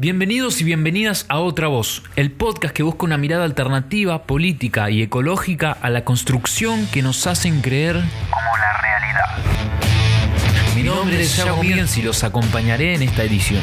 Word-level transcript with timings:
Bienvenidos 0.00 0.60
y 0.60 0.64
bienvenidas 0.64 1.26
a 1.28 1.40
Otra 1.40 1.66
Voz, 1.66 2.04
el 2.14 2.30
podcast 2.30 2.72
que 2.72 2.84
busca 2.84 3.04
una 3.04 3.18
mirada 3.18 3.42
alternativa, 3.42 4.22
política 4.22 4.90
y 4.90 5.02
ecológica 5.02 5.72
a 5.72 5.90
la 5.90 6.04
construcción 6.04 6.86
que 6.92 7.02
nos 7.02 7.26
hacen 7.26 7.60
creer 7.62 7.96
como 7.96 8.56
la 8.56 8.80
realidad. 8.80 10.76
Mi 10.76 10.84
nombre 10.84 11.20
es 11.20 11.36
Yago 11.36 11.64
Miens 11.64 11.98
y 11.98 12.02
los 12.02 12.22
acompañaré 12.22 12.94
en 12.94 13.02
esta 13.02 13.24
edición. 13.24 13.60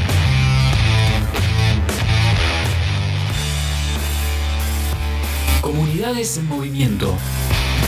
Comunidades 5.62 6.38
en 6.38 6.48
Movimiento. 6.50 7.18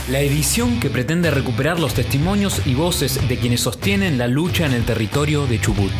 La 0.08 0.20
edición 0.20 0.80
que 0.80 0.88
pretende 0.88 1.30
recuperar 1.30 1.78
los 1.78 1.92
testimonios 1.92 2.66
y 2.66 2.72
voces 2.72 3.28
de 3.28 3.36
quienes 3.36 3.60
sostienen 3.60 4.16
la 4.16 4.26
lucha 4.26 4.64
en 4.64 4.72
el 4.72 4.86
territorio 4.86 5.46
de 5.46 5.60
Chubut. 5.60 5.92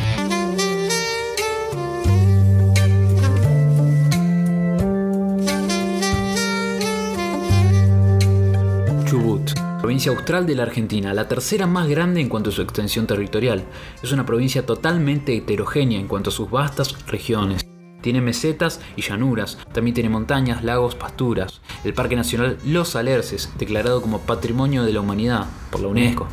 Provincia 9.99 10.17
austral 10.17 10.47
de 10.47 10.55
la 10.55 10.63
Argentina, 10.63 11.13
la 11.13 11.27
tercera 11.27 11.67
más 11.67 11.89
grande 11.89 12.21
en 12.21 12.29
cuanto 12.29 12.51
a 12.51 12.53
su 12.53 12.63
extensión 12.63 13.09
territorial. 13.09 13.65
Es 14.01 14.13
una 14.13 14.25
provincia 14.25 14.65
totalmente 14.65 15.37
heterogénea 15.37 15.99
en 15.99 16.07
cuanto 16.07 16.31
a 16.31 16.33
sus 16.33 16.49
vastas 16.49 17.05
regiones. 17.09 17.67
Tiene 18.01 18.21
mesetas 18.21 18.81
y 18.95 19.03
llanuras, 19.03 19.59
también 19.73 19.95
tiene 19.95 20.09
montañas, 20.09 20.63
lagos, 20.63 20.95
pasturas. 20.95 21.63
El 21.83 21.95
Parque 21.95 22.15
Nacional 22.15 22.59
Los 22.65 22.95
Alerces, 22.95 23.53
declarado 23.59 24.01
como 24.01 24.21
Patrimonio 24.21 24.85
de 24.85 24.93
la 24.93 25.01
Humanidad 25.01 25.47
por 25.73 25.81
la 25.81 25.89
UNESCO. 25.89 26.29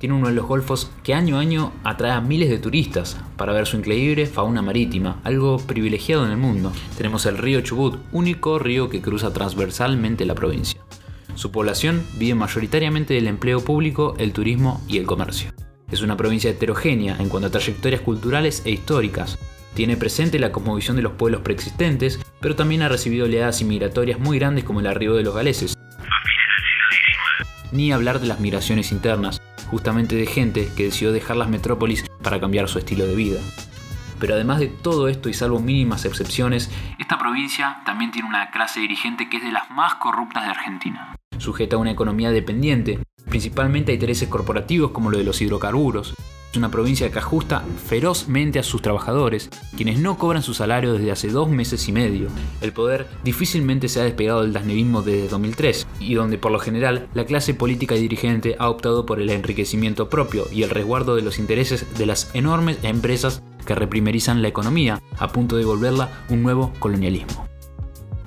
Tiene 0.00 0.16
uno 0.16 0.26
de 0.26 0.34
los 0.34 0.46
golfos 0.46 0.90
que 1.04 1.14
año 1.14 1.36
a 1.36 1.40
año 1.40 1.70
atrae 1.84 2.10
a 2.10 2.20
miles 2.20 2.50
de 2.50 2.58
turistas 2.58 3.16
para 3.36 3.52
ver 3.52 3.68
su 3.68 3.76
increíble 3.76 4.26
fauna 4.26 4.60
marítima, 4.60 5.20
algo 5.22 5.58
privilegiado 5.58 6.26
en 6.26 6.32
el 6.32 6.36
mundo. 6.36 6.72
Tenemos 6.96 7.26
el 7.26 7.38
río 7.38 7.60
Chubut, 7.60 7.96
único 8.10 8.58
río 8.58 8.90
que 8.90 9.00
cruza 9.00 9.32
transversalmente 9.32 10.26
la 10.26 10.34
provincia. 10.34 10.80
Su 11.34 11.50
población 11.50 12.06
vive 12.14 12.36
mayoritariamente 12.36 13.14
del 13.14 13.26
empleo 13.26 13.60
público, 13.64 14.14
el 14.18 14.32
turismo 14.32 14.80
y 14.86 14.98
el 14.98 15.06
comercio. 15.06 15.52
Es 15.90 16.00
una 16.00 16.16
provincia 16.16 16.50
heterogénea 16.50 17.16
en 17.18 17.28
cuanto 17.28 17.48
a 17.48 17.50
trayectorias 17.50 18.02
culturales 18.02 18.62
e 18.64 18.70
históricas. 18.70 19.38
Tiene 19.74 19.96
presente 19.96 20.38
la 20.38 20.52
cosmovisión 20.52 20.96
de 20.96 21.02
los 21.02 21.14
pueblos 21.14 21.42
preexistentes, 21.42 22.20
pero 22.40 22.54
también 22.54 22.82
ha 22.82 22.88
recibido 22.88 23.26
oleadas 23.26 23.60
inmigratorias 23.60 24.20
muy 24.20 24.38
grandes 24.38 24.62
como 24.62 24.78
el 24.78 24.86
arribo 24.86 25.14
de 25.14 25.24
los 25.24 25.34
galeses. 25.34 25.74
Ni 27.72 27.90
hablar 27.90 28.20
de 28.20 28.28
las 28.28 28.38
migraciones 28.38 28.92
internas, 28.92 29.42
justamente 29.68 30.14
de 30.14 30.26
gente 30.26 30.70
que 30.76 30.84
decidió 30.84 31.12
dejar 31.12 31.36
las 31.36 31.48
metrópolis 31.48 32.04
para 32.22 32.38
cambiar 32.38 32.68
su 32.68 32.78
estilo 32.78 33.06
de 33.06 33.16
vida. 33.16 33.40
Pero 34.20 34.34
además 34.34 34.60
de 34.60 34.68
todo 34.68 35.08
esto 35.08 35.28
y 35.28 35.34
salvo 35.34 35.58
mínimas 35.58 36.04
excepciones, 36.04 36.70
esta 37.00 37.18
provincia 37.18 37.82
también 37.84 38.12
tiene 38.12 38.28
una 38.28 38.52
clase 38.52 38.78
dirigente 38.78 39.28
que 39.28 39.38
es 39.38 39.42
de 39.42 39.50
las 39.50 39.68
más 39.70 39.96
corruptas 39.96 40.44
de 40.44 40.50
Argentina 40.50 41.16
sujeta 41.38 41.76
a 41.76 41.78
una 41.78 41.90
economía 41.90 42.30
dependiente, 42.30 42.98
principalmente 43.28 43.92
a 43.92 43.94
intereses 43.94 44.28
corporativos 44.28 44.90
como 44.90 45.10
lo 45.10 45.18
de 45.18 45.24
los 45.24 45.40
hidrocarburos. 45.40 46.14
Es 46.54 46.56
una 46.56 46.70
provincia 46.70 47.10
que 47.10 47.18
ajusta 47.18 47.64
ferozmente 47.84 48.60
a 48.60 48.62
sus 48.62 48.80
trabajadores, 48.80 49.50
quienes 49.76 49.98
no 49.98 50.18
cobran 50.18 50.44
su 50.44 50.54
salario 50.54 50.92
desde 50.92 51.10
hace 51.10 51.28
dos 51.28 51.48
meses 51.48 51.88
y 51.88 51.92
medio. 51.92 52.28
El 52.60 52.72
poder 52.72 53.08
difícilmente 53.24 53.88
se 53.88 54.00
ha 54.00 54.04
despegado 54.04 54.42
del 54.42 54.52
dasnevismo 54.52 55.02
desde 55.02 55.26
2003, 55.26 55.84
y 55.98 56.14
donde 56.14 56.38
por 56.38 56.52
lo 56.52 56.60
general 56.60 57.08
la 57.12 57.24
clase 57.24 57.54
política 57.54 57.96
y 57.96 58.02
dirigente 58.02 58.54
ha 58.60 58.70
optado 58.70 59.04
por 59.04 59.20
el 59.20 59.30
enriquecimiento 59.30 60.08
propio 60.08 60.46
y 60.52 60.62
el 60.62 60.70
resguardo 60.70 61.16
de 61.16 61.22
los 61.22 61.40
intereses 61.40 61.86
de 61.98 62.06
las 62.06 62.32
enormes 62.36 62.78
empresas 62.84 63.42
que 63.66 63.74
reprimerizan 63.74 64.40
la 64.40 64.46
economía, 64.46 65.02
a 65.18 65.32
punto 65.32 65.56
de 65.56 65.64
volverla 65.64 66.24
un 66.28 66.44
nuevo 66.44 66.72
colonialismo. 66.78 67.48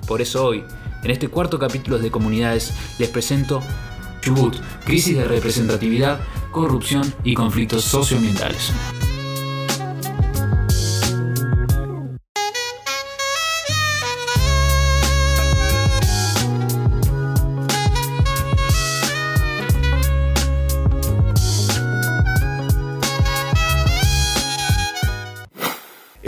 Por 0.06 0.20
eso 0.20 0.44
hoy, 0.44 0.64
en 1.02 1.10
este 1.10 1.28
cuarto 1.28 1.58
capítulo 1.58 1.98
de 1.98 2.10
Comunidades 2.10 2.72
les 2.98 3.08
presento 3.08 3.62
Chubut, 4.20 4.56
crisis 4.84 5.16
de 5.16 5.24
representatividad, 5.24 6.20
corrupción 6.50 7.14
y 7.24 7.34
conflictos 7.34 7.84
socioambientales. 7.84 8.72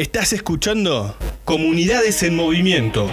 Estás 0.00 0.32
escuchando 0.32 1.14
Comunidades 1.44 2.22
en 2.22 2.34
Movimiento. 2.34 3.10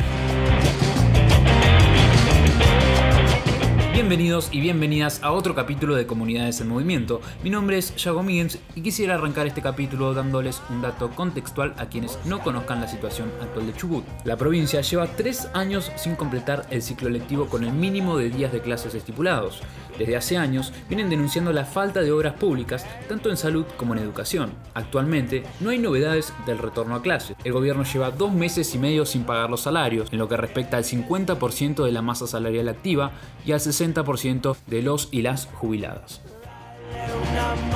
Bienvenidos 4.08 4.48
y 4.54 4.62
bienvenidas 4.62 5.22
a 5.22 5.34
otro 5.34 5.54
capítulo 5.54 5.94
de 5.94 6.08
Comunidades 6.08 6.62
en 6.62 6.70
Movimiento. 6.70 7.20
Mi 7.44 7.50
nombre 7.50 7.78
es 7.78 7.94
Yago 7.98 8.24
Miguens 8.24 8.58
y 8.74 8.82
quisiera 8.82 9.16
arrancar 9.16 9.48
este 9.48 9.62
capítulo 9.62 10.14
dándoles 10.14 10.62
un 10.70 10.82
dato 10.82 11.10
contextual 11.10 11.74
a 11.78 11.90
quienes 11.90 12.18
no 12.24 12.40
conozcan 12.40 12.80
la 12.80 12.88
situación 12.88 13.30
actual 13.42 13.68
de 13.68 13.74
Chubut. 13.74 14.06
La 14.24 14.38
provincia 14.38 14.80
lleva 14.80 15.08
tres 15.08 15.50
años 15.54 15.92
sin 15.98 16.16
completar 16.16 16.66
el 16.70 16.82
ciclo 16.84 17.10
lectivo 17.10 17.48
con 17.48 17.66
el 17.66 17.74
mínimo 17.74 18.18
de 18.18 18.30
días 18.30 18.54
de 18.54 18.62
clases 18.62 18.96
estipulados. 18.96 19.62
Desde 19.98 20.16
hace 20.16 20.38
años 20.38 20.74
vienen 20.88 21.10
denunciando 21.10 21.52
la 21.54 21.66
falta 21.66 22.02
de 22.02 22.12
obras 22.12 22.34
públicas 22.34 22.86
tanto 23.08 23.30
en 23.30 23.38
salud 23.38 23.66
como 23.78 23.94
en 23.94 24.00
educación. 24.00 24.52
Actualmente 24.74 25.44
no 25.60 25.70
hay 25.70 25.80
novedades 25.80 26.34
del 26.46 26.58
retorno 26.58 26.96
a 26.96 27.02
clases. 27.02 27.36
El 27.44 27.54
gobierno 27.54 27.84
lleva 27.84 28.12
dos 28.12 28.34
meses 28.34 28.74
y 28.76 28.78
medio 28.78 29.06
sin 29.06 29.24
pagar 29.24 29.50
los 29.50 29.62
salarios, 29.62 30.10
en 30.12 30.20
lo 30.20 30.28
que 30.28 30.38
respecta 30.38 30.78
al 30.78 30.84
50% 30.84 31.84
de 31.84 31.92
la 31.92 32.02
masa 32.02 32.28
salarial 32.28 32.70
activa 32.70 33.12
y 33.46 33.52
al 33.52 33.60
60% 33.60 34.56
de 34.68 34.82
los 34.82 35.10
y 35.12 35.22
las 35.22 35.48
jubiladas. 35.48 36.22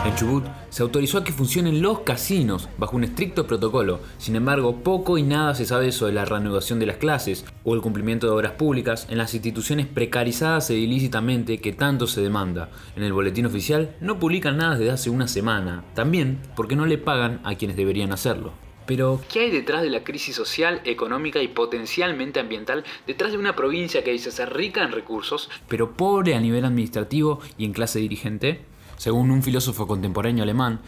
En 0.03 0.16
Chubut 0.16 0.44
se 0.72 0.81
autorizó 0.81 1.19
a 1.19 1.23
que 1.23 1.31
funcionen 1.31 1.84
los 1.84 2.00
casinos 2.00 2.69
bajo 2.79 2.95
un 2.95 3.03
estricto 3.03 3.45
protocolo. 3.45 4.00
Sin 4.17 4.35
embargo, 4.35 4.78
poco 4.78 5.19
y 5.19 5.22
nada 5.22 5.53
se 5.53 5.67
sabe 5.67 5.91
sobre 5.91 6.13
la 6.13 6.25
reanudación 6.25 6.79
de 6.79 6.88
las 6.88 6.97
clases 6.97 7.45
o 7.63 7.75
el 7.75 7.81
cumplimiento 7.81 8.25
de 8.25 8.34
obras 8.34 8.53
públicas 8.53 9.06
en 9.12 9.19
las 9.19 9.35
instituciones 9.35 9.85
precarizadas 9.85 10.72
e 10.72 10.75
ilícitamente 10.75 11.59
que 11.59 11.73
tanto 11.73 12.07
se 12.07 12.22
demanda. 12.22 12.72
En 12.95 13.03
el 13.03 13.13
boletín 13.13 13.45
oficial 13.45 13.95
no 14.01 14.17
publican 14.17 14.57
nada 14.57 14.75
desde 14.75 14.91
hace 14.91 15.12
una 15.12 15.28
semana, 15.28 15.84
también 15.94 16.39
porque 16.56 16.75
no 16.75 16.88
le 16.88 16.97
pagan 16.97 17.39
a 17.44 17.53
quienes 17.53 17.78
deberían 17.78 18.12
hacerlo. 18.12 18.53
Pero, 18.88 19.22
¿qué 19.31 19.41
hay 19.41 19.51
detrás 19.51 19.83
de 19.83 19.91
la 19.91 20.03
crisis 20.03 20.35
social, 20.35 20.81
económica 20.83 21.44
y 21.44 21.47
potencialmente 21.47 22.39
ambiental 22.39 22.83
detrás 23.06 23.33
de 23.33 23.38
una 23.38 23.56
provincia 23.56 24.03
que 24.03 24.12
dice 24.12 24.31
ser 24.31 24.51
rica 24.51 24.83
en 24.83 24.91
recursos, 24.91 25.51
pero 25.68 25.91
pobre 25.91 26.33
a 26.33 26.39
nivel 26.39 26.66
administrativo 26.66 27.39
y 27.59 27.66
en 27.66 27.73
clase 27.73 28.00
dirigente? 28.00 28.71
Según 29.01 29.31
un 29.31 29.41
filósofo 29.41 29.88
contemporáneo 29.88 30.44
alemán, 30.44 30.79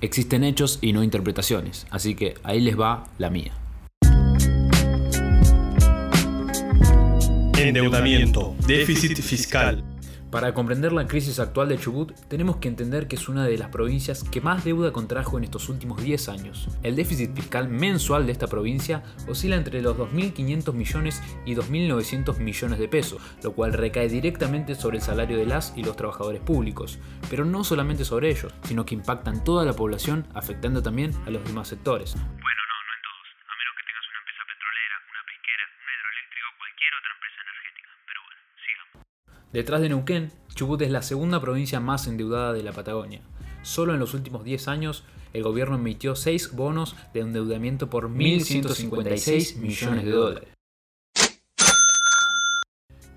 existen 0.00 0.42
hechos 0.42 0.80
y 0.82 0.92
no 0.92 1.04
interpretaciones, 1.04 1.86
así 1.92 2.16
que 2.16 2.34
ahí 2.42 2.60
les 2.60 2.76
va 2.76 3.04
la 3.18 3.30
mía. 3.30 3.52
Endeudamiento, 7.56 8.56
déficit 8.66 9.16
fiscal, 9.20 9.84
para 10.30 10.54
comprender 10.54 10.92
la 10.92 11.08
crisis 11.08 11.40
actual 11.40 11.68
de 11.68 11.78
Chubut, 11.78 12.12
tenemos 12.28 12.56
que 12.56 12.68
entender 12.68 13.08
que 13.08 13.16
es 13.16 13.28
una 13.28 13.44
de 13.46 13.58
las 13.58 13.70
provincias 13.70 14.22
que 14.22 14.40
más 14.40 14.64
deuda 14.64 14.92
contrajo 14.92 15.38
en 15.38 15.44
estos 15.44 15.68
últimos 15.68 16.02
10 16.02 16.28
años. 16.28 16.68
El 16.84 16.94
déficit 16.94 17.34
fiscal 17.34 17.68
mensual 17.68 18.26
de 18.26 18.32
esta 18.32 18.46
provincia 18.46 19.02
oscila 19.28 19.56
entre 19.56 19.82
los 19.82 19.96
2.500 19.96 20.72
millones 20.72 21.20
y 21.44 21.56
2.900 21.56 22.38
millones 22.38 22.78
de 22.78 22.88
pesos, 22.88 23.20
lo 23.42 23.52
cual 23.52 23.72
recae 23.72 24.08
directamente 24.08 24.76
sobre 24.76 24.98
el 24.98 25.02
salario 25.02 25.36
de 25.36 25.46
las 25.46 25.72
y 25.76 25.82
los 25.82 25.96
trabajadores 25.96 26.40
públicos, 26.40 26.98
pero 27.28 27.44
no 27.44 27.64
solamente 27.64 28.04
sobre 28.04 28.30
ellos, 28.30 28.54
sino 28.62 28.86
que 28.86 28.94
impactan 28.94 29.42
toda 29.42 29.64
la 29.64 29.72
población, 29.72 30.26
afectando 30.34 30.80
también 30.80 31.12
a 31.26 31.30
los 31.30 31.44
demás 31.44 31.66
sectores. 31.68 32.14
Detrás 39.52 39.80
de 39.80 39.88
Neuquén, 39.88 40.30
Chubut 40.54 40.80
es 40.82 40.92
la 40.92 41.02
segunda 41.02 41.40
provincia 41.40 41.80
más 41.80 42.06
endeudada 42.06 42.52
de 42.52 42.62
la 42.62 42.70
Patagonia. 42.70 43.20
Solo 43.62 43.92
en 43.92 43.98
los 43.98 44.14
últimos 44.14 44.44
10 44.44 44.68
años, 44.68 45.02
el 45.32 45.42
gobierno 45.42 45.74
emitió 45.74 46.14
6 46.14 46.54
bonos 46.54 46.94
de 47.12 47.20
endeudamiento 47.20 47.90
por 47.90 48.08
1.156 48.08 49.56
millones 49.56 50.04
de 50.04 50.10
dólares. 50.12 50.48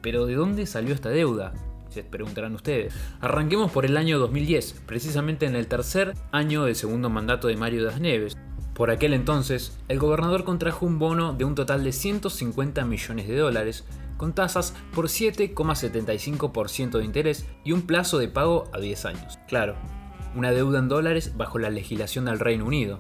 Pero 0.02 0.26
¿de 0.26 0.34
dónde 0.34 0.66
salió 0.66 0.96
esta 0.96 1.10
deuda? 1.10 1.54
Se 1.90 2.04
preguntarán 2.04 2.56
ustedes. 2.56 2.96
Arranquemos 3.22 3.72
por 3.72 3.86
el 3.86 3.96
año 3.96 4.18
2010, 4.18 4.82
precisamente 4.88 5.46
en 5.46 5.56
el 5.56 5.68
tercer 5.68 6.16
año 6.32 6.66
del 6.66 6.76
segundo 6.76 7.12
mandato 7.12 7.48
de 7.48 7.58
Mario 7.58 7.86
Das 7.86 8.02
Neves. 8.02 8.36
Por 8.74 8.90
aquel 8.90 9.14
entonces, 9.14 9.78
el 9.88 10.00
gobernador 10.00 10.44
contrajo 10.44 10.86
un 10.86 10.98
bono 10.98 11.34
de 11.34 11.46
un 11.46 11.54
total 11.54 11.84
de 11.84 11.92
150 11.92 12.84
millones 12.86 13.28
de 13.28 13.38
dólares, 13.38 13.86
con 14.18 14.34
tasas 14.34 14.74
por 14.94 15.10
7,75% 15.10 16.98
de 16.98 17.06
interés 17.06 17.46
y 17.64 17.72
un 17.72 17.84
plazo 17.84 18.18
de 18.18 18.30
pago 18.30 18.70
a 18.74 18.80
10 18.80 19.06
años. 19.06 19.38
Claro, 19.48 19.76
una 20.36 20.52
deuda 20.52 20.80
en 20.80 20.90
dólares 20.90 21.34
bajo 21.38 21.60
la 21.60 21.70
legislación 21.70 22.26
del 22.26 22.40
Reino 22.40 22.66
Unido. 22.66 23.00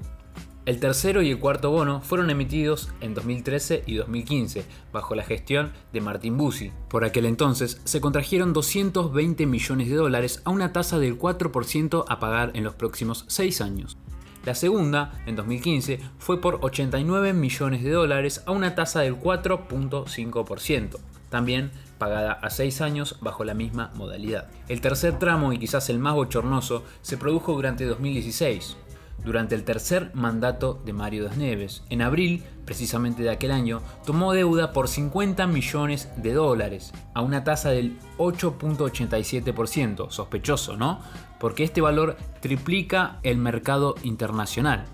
El 0.65 0.79
tercero 0.79 1.21
y 1.21 1.29
el 1.29 1.39
cuarto 1.39 1.71
bono 1.71 2.01
fueron 2.01 2.29
emitidos 2.29 2.89
en 3.01 3.13
2013 3.13 3.83
y 3.85 3.95
2015, 3.95 4.63
bajo 4.93 5.13
la 5.13 5.23
gestión 5.23 5.73
de 5.91 5.99
Martín 5.99 6.37
Bussi. 6.37 6.71
Por 6.87 7.03
aquel 7.03 7.25
entonces 7.25 7.81
se 7.83 7.99
contrajeron 7.99 8.53
220 8.53 9.45
millones 9.45 9.89
de 9.89 9.95
dólares 9.95 10.41
a 10.45 10.51
una 10.51 10.71
tasa 10.71 10.99
del 10.99 11.19
4% 11.19 12.05
a 12.07 12.19
pagar 12.19 12.51
en 12.53 12.63
los 12.63 12.75
próximos 12.75 13.25
6 13.27 13.59
años. 13.59 13.97
La 14.45 14.55
segunda, 14.55 15.23
en 15.25 15.37
2015, 15.37 16.01
fue 16.17 16.41
por 16.41 16.59
89 16.63 17.31
millones 17.31 17.81
de 17.81 17.91
dólares 17.91 18.43
a 18.45 18.51
una 18.51 18.75
tasa 18.75 18.99
del 18.99 19.17
4.5%, 19.17 20.97
también 21.29 21.71
pagada 21.97 22.33
a 22.33 22.49
6 22.49 22.81
años 22.81 23.17
bajo 23.21 23.45
la 23.45 23.53
misma 23.53 23.91
modalidad. 23.95 24.49
El 24.67 24.81
tercer 24.81 25.17
tramo, 25.17 25.53
y 25.53 25.59
quizás 25.59 25.89
el 25.89 25.97
más 25.97 26.15
bochornoso, 26.15 26.83
se 27.01 27.15
produjo 27.15 27.53
durante 27.53 27.85
2016 27.85 28.75
durante 29.23 29.55
el 29.55 29.63
tercer 29.63 30.11
mandato 30.13 30.81
de 30.85 30.93
Mario 30.93 31.23
Das 31.23 31.37
Neves. 31.37 31.83
En 31.89 32.01
abril, 32.01 32.43
precisamente 32.65 33.23
de 33.23 33.29
aquel 33.29 33.51
año, 33.51 33.81
tomó 34.05 34.33
deuda 34.33 34.73
por 34.73 34.87
50 34.87 35.47
millones 35.47 36.09
de 36.17 36.33
dólares, 36.33 36.93
a 37.13 37.21
una 37.21 37.43
tasa 37.43 37.69
del 37.69 37.97
8.87%, 38.17 40.09
sospechoso, 40.09 40.77
¿no? 40.77 40.99
Porque 41.39 41.63
este 41.63 41.81
valor 41.81 42.17
triplica 42.41 43.19
el 43.23 43.37
mercado 43.37 43.95
internacional. 44.03 44.85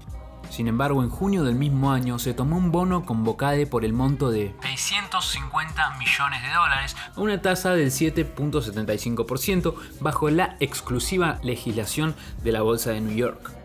Sin 0.49 0.67
embargo, 0.67 1.03
en 1.03 1.09
junio 1.09 1.43
del 1.43 1.55
mismo 1.55 1.91
año 1.91 2.17
se 2.17 2.33
tomó 2.33 2.57
un 2.57 2.71
bono 2.71 3.05
con 3.05 3.23
Bocade 3.23 3.67
por 3.67 3.85
el 3.85 3.93
monto 3.93 4.31
de 4.31 4.55
650 4.63 5.97
millones 5.99 6.41
de 6.41 6.49
dólares 6.49 6.95
a 7.15 7.21
una 7.21 7.39
tasa 7.41 7.73
del 7.73 7.91
7.75% 7.91 9.75
bajo 9.99 10.29
la 10.31 10.57
exclusiva 10.59 11.39
legislación 11.43 12.15
de 12.43 12.51
la 12.51 12.63
Bolsa 12.63 12.91
de 12.91 13.01
New 13.01 13.15
York. 13.15 13.58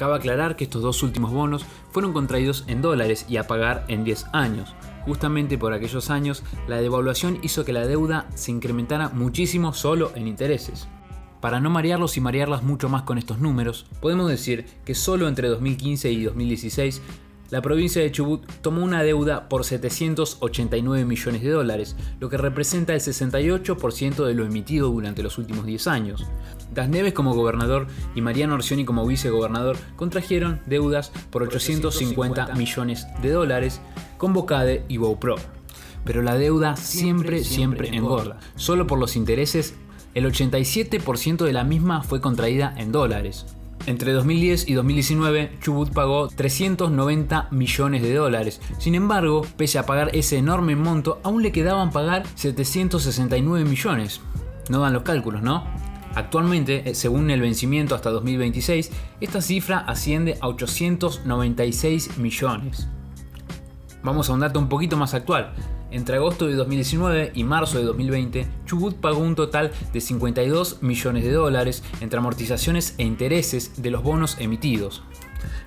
Cabe 0.00 0.16
aclarar 0.16 0.56
que 0.56 0.64
estos 0.64 0.80
dos 0.80 1.02
últimos 1.02 1.30
bonos 1.30 1.66
fueron 1.92 2.14
contraídos 2.14 2.64
en 2.68 2.80
dólares 2.80 3.26
y 3.28 3.36
a 3.36 3.46
pagar 3.46 3.84
en 3.88 4.02
10 4.02 4.28
años. 4.32 4.74
Justamente 5.04 5.58
por 5.58 5.74
aquellos 5.74 6.08
años, 6.08 6.42
la 6.66 6.80
devaluación 6.80 7.38
hizo 7.42 7.66
que 7.66 7.74
la 7.74 7.86
deuda 7.86 8.26
se 8.34 8.50
incrementara 8.50 9.10
muchísimo 9.10 9.74
solo 9.74 10.10
en 10.14 10.26
intereses. 10.26 10.88
Para 11.42 11.60
no 11.60 11.68
marearlos 11.68 12.16
y 12.16 12.22
marearlas 12.22 12.62
mucho 12.62 12.88
más 12.88 13.02
con 13.02 13.18
estos 13.18 13.40
números, 13.40 13.84
podemos 14.00 14.30
decir 14.30 14.64
que 14.86 14.94
solo 14.94 15.28
entre 15.28 15.48
2015 15.48 16.10
y 16.10 16.24
2016 16.24 17.02
la 17.50 17.62
provincia 17.62 18.00
de 18.00 18.12
Chubut 18.12 18.46
tomó 18.60 18.82
una 18.82 19.02
deuda 19.02 19.48
por 19.48 19.64
789 19.64 21.04
millones 21.04 21.42
de 21.42 21.50
dólares, 21.50 21.96
lo 22.20 22.28
que 22.28 22.36
representa 22.36 22.94
el 22.94 23.00
68% 23.00 24.24
de 24.24 24.34
lo 24.34 24.44
emitido 24.44 24.88
durante 24.88 25.22
los 25.22 25.36
últimos 25.38 25.66
10 25.66 25.86
años. 25.88 26.26
Das 26.72 26.88
Neves 26.88 27.12
como 27.12 27.34
gobernador 27.34 27.88
y 28.14 28.20
Mariano 28.20 28.54
Orsioni 28.54 28.84
como 28.84 29.06
vicegobernador 29.06 29.76
contrajeron 29.96 30.60
deudas 30.66 31.10
por 31.30 31.42
850 31.42 32.54
millones 32.54 33.06
de 33.20 33.30
dólares 33.30 33.80
con 34.18 34.32
Bocade 34.32 34.84
y 34.88 34.98
Bowpro. 34.98 35.34
Pero 36.04 36.22
la 36.22 36.36
deuda 36.36 36.76
siempre, 36.76 37.42
siempre 37.42 37.88
engorda. 37.88 38.38
Solo 38.54 38.86
por 38.86 38.98
los 38.98 39.16
intereses, 39.16 39.74
el 40.14 40.24
87% 40.24 41.44
de 41.44 41.52
la 41.52 41.64
misma 41.64 42.02
fue 42.02 42.20
contraída 42.20 42.72
en 42.76 42.92
dólares. 42.92 43.46
Entre 43.86 44.12
2010 44.12 44.68
y 44.68 44.74
2019, 44.74 45.58
Chubut 45.60 45.92
pagó 45.92 46.28
390 46.28 47.48
millones 47.50 48.02
de 48.02 48.14
dólares. 48.14 48.60
Sin 48.78 48.94
embargo, 48.94 49.46
pese 49.56 49.78
a 49.78 49.86
pagar 49.86 50.10
ese 50.14 50.36
enorme 50.36 50.76
monto, 50.76 51.20
aún 51.22 51.42
le 51.42 51.50
quedaban 51.50 51.90
pagar 51.90 52.24
769 52.34 53.64
millones. 53.64 54.20
No 54.68 54.80
dan 54.80 54.92
los 54.92 55.02
cálculos, 55.02 55.42
¿no? 55.42 55.64
Actualmente, 56.14 56.90
eh, 56.90 56.94
según 56.94 57.30
el 57.30 57.40
vencimiento 57.40 57.94
hasta 57.94 58.10
2026, 58.10 58.90
esta 59.20 59.40
cifra 59.40 59.78
asciende 59.78 60.36
a 60.40 60.48
896 60.48 62.18
millones. 62.18 62.88
Vamos 64.02 64.28
a 64.28 64.34
un 64.34 64.40
dato 64.40 64.58
un 64.58 64.68
poquito 64.68 64.96
más 64.96 65.14
actual. 65.14 65.52
Entre 65.90 66.16
agosto 66.16 66.46
de 66.46 66.54
2019 66.54 67.32
y 67.34 67.44
marzo 67.44 67.78
de 67.78 67.84
2020, 67.84 68.46
Chubut 68.66 68.96
pagó 68.96 69.18
un 69.18 69.34
total 69.34 69.72
de 69.92 70.00
52 70.00 70.82
millones 70.82 71.24
de 71.24 71.32
dólares 71.32 71.82
entre 72.00 72.18
amortizaciones 72.18 72.94
e 72.98 73.02
intereses 73.02 73.82
de 73.82 73.90
los 73.90 74.02
bonos 74.02 74.36
emitidos. 74.38 75.02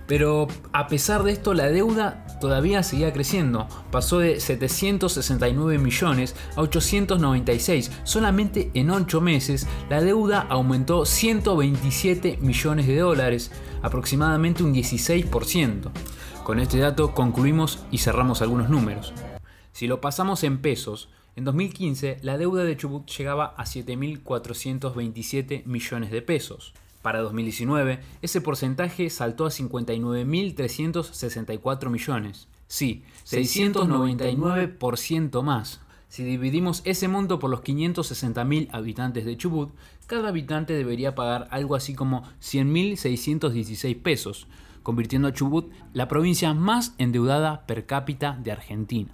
Pero 0.07 0.47
a 0.73 0.87
pesar 0.87 1.23
de 1.23 1.31
esto, 1.31 1.53
la 1.53 1.67
deuda 1.69 2.25
todavía 2.39 2.83
seguía 2.83 3.13
creciendo. 3.13 3.67
Pasó 3.91 4.19
de 4.19 4.39
769 4.39 5.77
millones 5.77 6.35
a 6.55 6.61
896. 6.61 7.91
Solamente 8.03 8.69
en 8.73 8.91
8 8.91 9.21
meses, 9.21 9.67
la 9.89 10.01
deuda 10.01 10.45
aumentó 10.49 11.05
127 11.05 12.37
millones 12.41 12.87
de 12.87 12.97
dólares, 12.97 13.51
aproximadamente 13.81 14.63
un 14.63 14.73
16%. 14.73 15.91
Con 16.43 16.59
este 16.59 16.77
dato 16.77 17.13
concluimos 17.13 17.79
y 17.89 17.99
cerramos 17.99 18.41
algunos 18.41 18.69
números. 18.69 19.13
Si 19.73 19.87
lo 19.87 19.99
pasamos 20.01 20.43
en 20.43 20.61
pesos, 20.61 21.09
en 21.35 21.45
2015 21.45 22.19
la 22.21 22.37
deuda 22.37 22.63
de 22.63 22.77
Chubut 22.77 23.09
llegaba 23.09 23.55
a 23.57 23.65
7.427 23.65 25.65
millones 25.65 26.11
de 26.11 26.21
pesos. 26.21 26.75
Para 27.01 27.21
2019, 27.21 27.99
ese 28.21 28.39
porcentaje 28.39 29.09
saltó 29.09 29.47
a 29.47 29.49
59.364 29.49 31.89
millones. 31.89 32.47
Sí, 32.67 33.03
699% 33.25 35.41
más. 35.41 35.81
Si 36.07 36.23
dividimos 36.23 36.83
ese 36.85 37.07
monto 37.07 37.39
por 37.39 37.49
los 37.49 37.63
560.000 37.63 38.69
habitantes 38.71 39.25
de 39.25 39.35
Chubut, 39.35 39.73
cada 40.05 40.29
habitante 40.29 40.73
debería 40.73 41.15
pagar 41.15 41.47
algo 41.49 41.73
así 41.75 41.95
como 41.95 42.21
100.616 42.41 43.99
pesos, 43.99 44.45
convirtiendo 44.83 45.27
a 45.27 45.33
Chubut 45.33 45.71
la 45.93 46.07
provincia 46.07 46.53
más 46.53 46.93
endeudada 46.99 47.65
per 47.65 47.87
cápita 47.87 48.37
de 48.43 48.51
Argentina. 48.51 49.09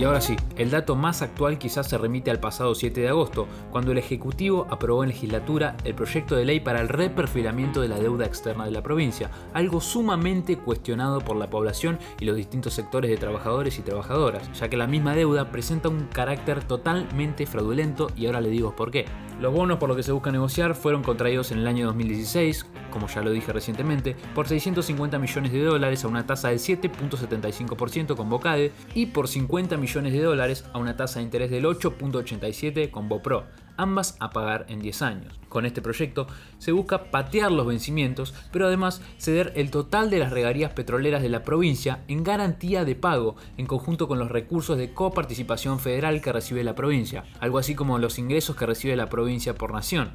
Y 0.00 0.04
ahora 0.04 0.22
sí, 0.22 0.34
el 0.56 0.70
dato 0.70 0.96
más 0.96 1.20
actual 1.20 1.58
quizás 1.58 1.86
se 1.86 1.98
remite 1.98 2.30
al 2.30 2.40
pasado 2.40 2.74
7 2.74 3.02
de 3.02 3.10
agosto, 3.10 3.46
cuando 3.70 3.92
el 3.92 3.98
Ejecutivo 3.98 4.66
aprobó 4.70 5.02
en 5.02 5.10
legislatura 5.10 5.76
el 5.84 5.94
proyecto 5.94 6.36
de 6.36 6.46
ley 6.46 6.58
para 6.58 6.80
el 6.80 6.88
reperfilamiento 6.88 7.82
de 7.82 7.88
la 7.88 7.98
deuda 7.98 8.24
externa 8.24 8.64
de 8.64 8.70
la 8.70 8.82
provincia, 8.82 9.30
algo 9.52 9.82
sumamente 9.82 10.56
cuestionado 10.56 11.20
por 11.20 11.36
la 11.36 11.50
población 11.50 11.98
y 12.18 12.24
los 12.24 12.36
distintos 12.36 12.72
sectores 12.72 13.10
de 13.10 13.18
trabajadores 13.18 13.78
y 13.78 13.82
trabajadoras, 13.82 14.50
ya 14.58 14.70
que 14.70 14.78
la 14.78 14.86
misma 14.86 15.14
deuda 15.14 15.50
presenta 15.50 15.90
un 15.90 16.06
carácter 16.06 16.64
totalmente 16.64 17.44
fraudulento 17.44 18.10
y 18.16 18.24
ahora 18.24 18.40
le 18.40 18.48
digo 18.48 18.74
por 18.74 18.90
qué. 18.90 19.04
Los 19.38 19.52
bonos 19.54 19.78
por 19.78 19.88
los 19.88 19.96
que 19.96 20.02
se 20.02 20.12
busca 20.12 20.30
negociar 20.30 20.74
fueron 20.74 21.02
contraídos 21.02 21.50
en 21.50 21.58
el 21.58 21.66
año 21.66 21.86
2016, 21.86 22.66
como 22.90 23.06
ya 23.08 23.22
lo 23.22 23.30
dije 23.30 23.52
recientemente, 23.52 24.14
por 24.34 24.48
650 24.48 25.18
millones 25.18 25.52
de 25.52 25.62
dólares 25.62 26.04
a 26.04 26.08
una 26.08 26.26
tasa 26.26 26.48
del 26.48 26.58
7.75% 26.58 28.16
con 28.16 28.28
Bocade 28.28 28.72
y 28.94 29.06
por 29.06 29.28
50 29.28 29.76
millones 29.76 29.89
de 29.90 30.22
dólares 30.22 30.64
a 30.72 30.78
una 30.78 30.96
tasa 30.96 31.18
de 31.18 31.24
interés 31.24 31.50
del 31.50 31.64
8.87 31.64 32.92
con 32.92 33.08
Bopro, 33.08 33.48
ambas 33.76 34.16
a 34.20 34.30
pagar 34.30 34.64
en 34.68 34.78
10 34.78 35.02
años. 35.02 35.40
Con 35.48 35.66
este 35.66 35.82
proyecto 35.82 36.28
se 36.58 36.70
busca 36.70 37.10
patear 37.10 37.50
los 37.50 37.66
vencimientos, 37.66 38.32
pero 38.52 38.68
además 38.68 39.02
ceder 39.18 39.52
el 39.56 39.72
total 39.72 40.08
de 40.08 40.20
las 40.20 40.30
regarías 40.30 40.72
petroleras 40.74 41.22
de 41.22 41.28
la 41.28 41.42
provincia 41.42 42.04
en 42.06 42.22
garantía 42.22 42.84
de 42.84 42.94
pago, 42.94 43.34
en 43.56 43.66
conjunto 43.66 44.06
con 44.06 44.20
los 44.20 44.30
recursos 44.30 44.78
de 44.78 44.94
coparticipación 44.94 45.80
federal 45.80 46.22
que 46.22 46.32
recibe 46.32 46.62
la 46.62 46.76
provincia, 46.76 47.24
algo 47.40 47.58
así 47.58 47.74
como 47.74 47.98
los 47.98 48.20
ingresos 48.20 48.54
que 48.54 48.66
recibe 48.66 48.94
la 48.94 49.08
provincia 49.08 49.56
por 49.56 49.72
nación. 49.72 50.12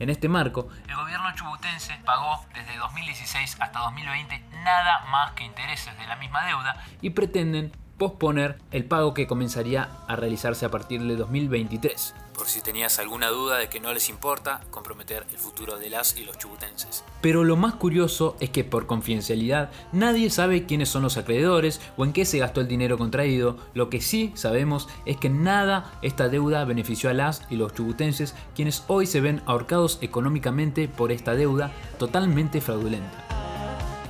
En 0.00 0.10
este 0.10 0.28
marco, 0.28 0.66
el 0.88 0.96
gobierno 0.96 1.32
chubutense 1.36 1.92
pagó 2.04 2.44
desde 2.52 2.76
2016 2.76 3.56
hasta 3.60 3.78
2020 3.78 4.46
nada 4.64 5.04
más 5.12 5.30
que 5.32 5.44
intereses 5.44 5.96
de 5.96 6.06
la 6.08 6.16
misma 6.16 6.44
deuda 6.44 6.84
y 7.00 7.10
pretenden 7.10 7.70
posponer 7.98 8.58
el 8.70 8.84
pago 8.84 9.14
que 9.14 9.26
comenzaría 9.26 9.90
a 10.06 10.16
realizarse 10.16 10.66
a 10.66 10.70
partir 10.70 11.02
de 11.02 11.16
2023. 11.16 12.14
Por 12.34 12.48
si 12.48 12.62
tenías 12.62 12.98
alguna 12.98 13.28
duda 13.28 13.58
de 13.58 13.68
que 13.68 13.78
no 13.78 13.92
les 13.92 14.08
importa 14.08 14.62
comprometer 14.70 15.26
el 15.30 15.38
futuro 15.38 15.78
de 15.78 15.90
las 15.90 16.16
y 16.16 16.24
los 16.24 16.38
chubutenses. 16.38 17.04
Pero 17.20 17.44
lo 17.44 17.56
más 17.56 17.74
curioso 17.74 18.36
es 18.40 18.50
que 18.50 18.64
por 18.64 18.86
confidencialidad 18.86 19.70
nadie 19.92 20.30
sabe 20.30 20.64
quiénes 20.64 20.88
son 20.88 21.02
los 21.02 21.18
acreedores 21.18 21.80
o 21.96 22.04
en 22.04 22.12
qué 22.12 22.24
se 22.24 22.38
gastó 22.38 22.60
el 22.60 22.68
dinero 22.68 22.96
contraído. 22.98 23.58
Lo 23.74 23.90
que 23.90 24.00
sí 24.00 24.32
sabemos 24.34 24.88
es 25.04 25.18
que 25.18 25.28
nada 25.28 25.98
esta 26.02 26.28
deuda 26.28 26.64
benefició 26.64 27.10
a 27.10 27.14
las 27.14 27.42
y 27.50 27.56
los 27.56 27.74
chubutenses, 27.74 28.34
quienes 28.54 28.84
hoy 28.88 29.06
se 29.06 29.20
ven 29.20 29.42
ahorcados 29.46 29.98
económicamente 30.00 30.88
por 30.88 31.12
esta 31.12 31.34
deuda 31.34 31.70
totalmente 31.98 32.60
fraudulenta 32.60 33.31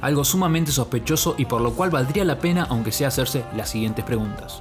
algo 0.03 0.25
sumamente 0.25 0.71
sospechoso 0.71 1.35
y 1.39 1.47
por 1.47 1.63
lo 1.63 1.73
cual 1.73 1.91
valdría 1.91 2.25
la 2.27 2.39
pena 2.39 2.67
aunque 2.69 2.93
sea 2.93 3.09
hacerse 3.09 3.45
las 3.57 3.71
siguientes 3.71 4.05
preguntas. 4.05 4.59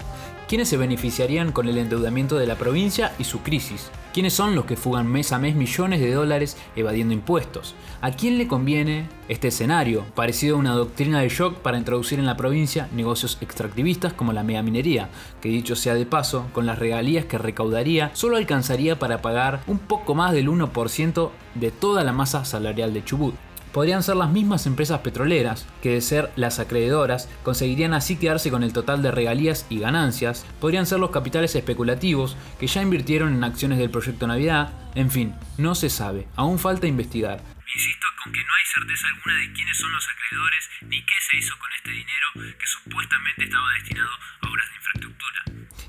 ¿Quiénes 0.51 0.67
se 0.67 0.75
beneficiarían 0.75 1.53
con 1.53 1.69
el 1.69 1.77
endeudamiento 1.77 2.37
de 2.37 2.45
la 2.45 2.55
provincia 2.55 3.13
y 3.17 3.23
su 3.23 3.39
crisis? 3.39 3.89
¿Quiénes 4.13 4.33
son 4.33 4.53
los 4.53 4.65
que 4.65 4.75
fugan 4.75 5.07
mes 5.07 5.31
a 5.31 5.39
mes 5.39 5.55
millones 5.55 6.01
de 6.01 6.13
dólares 6.13 6.57
evadiendo 6.75 7.13
impuestos? 7.13 7.73
¿A 8.01 8.11
quién 8.11 8.37
le 8.37 8.49
conviene 8.49 9.07
este 9.29 9.47
escenario, 9.47 10.03
parecido 10.13 10.57
a 10.57 10.59
una 10.59 10.73
doctrina 10.73 11.21
de 11.21 11.29
shock 11.29 11.59
para 11.59 11.77
introducir 11.77 12.19
en 12.19 12.25
la 12.25 12.35
provincia 12.35 12.89
negocios 12.93 13.37
extractivistas 13.39 14.11
como 14.11 14.33
la 14.33 14.43
megaminería, 14.43 15.07
que 15.39 15.47
dicho 15.47 15.77
sea 15.77 15.93
de 15.93 16.05
paso, 16.05 16.45
con 16.51 16.65
las 16.65 16.77
regalías 16.77 17.23
que 17.23 17.37
recaudaría, 17.37 18.11
solo 18.13 18.35
alcanzaría 18.35 18.99
para 18.99 19.21
pagar 19.21 19.61
un 19.67 19.79
poco 19.79 20.15
más 20.15 20.33
del 20.33 20.49
1% 20.49 21.29
de 21.55 21.71
toda 21.71 22.03
la 22.03 22.11
masa 22.11 22.43
salarial 22.43 22.93
de 22.93 23.05
Chubut? 23.05 23.35
Podrían 23.73 24.03
ser 24.03 24.15
las 24.15 24.29
mismas 24.29 24.65
empresas 24.65 24.99
petroleras, 25.01 25.67
que 25.81 25.89
de 25.89 26.01
ser 26.01 26.31
las 26.35 26.59
acreedoras, 26.59 27.29
conseguirían 27.43 27.93
así 27.93 28.17
quedarse 28.17 28.51
con 28.51 28.63
el 28.63 28.73
total 28.73 29.01
de 29.01 29.11
regalías 29.11 29.65
y 29.69 29.79
ganancias, 29.79 30.45
podrían 30.59 30.85
ser 30.85 30.99
los 30.99 31.11
capitales 31.11 31.55
especulativos, 31.55 32.37
que 32.59 32.67
ya 32.67 32.81
invirtieron 32.81 33.33
en 33.33 33.43
acciones 33.43 33.77
del 33.77 33.89
proyecto 33.89 34.27
Navidad, 34.27 34.73
en 34.95 35.09
fin, 35.09 35.35
no 35.57 35.75
se 35.75 35.89
sabe, 35.89 36.27
aún 36.35 36.59
falta 36.59 36.87
investigar. 36.87 37.41
Insisto 37.73 38.07
con 38.23 38.33
que 38.33 38.39
no 38.39 38.53
hay 38.53 38.65
certeza 38.65 39.07
alguna 39.07 39.35
de 39.37 39.53
quiénes 39.53 39.77
son 39.77 39.93
los 39.93 40.07
acreedores 40.09 40.69
ni 40.81 41.01
qué 41.05 41.13
se 41.29 41.37
hizo 41.37 41.57
con 41.57 41.69
este 41.77 41.91
dinero 41.91 42.55
que 42.57 42.67
supuestamente 42.67 43.43
estaba 43.45 43.73
destinado 43.73 44.09
a 44.41 44.49
obras 44.49 44.69
de 44.69 44.75
infraestructura. 44.75 45.43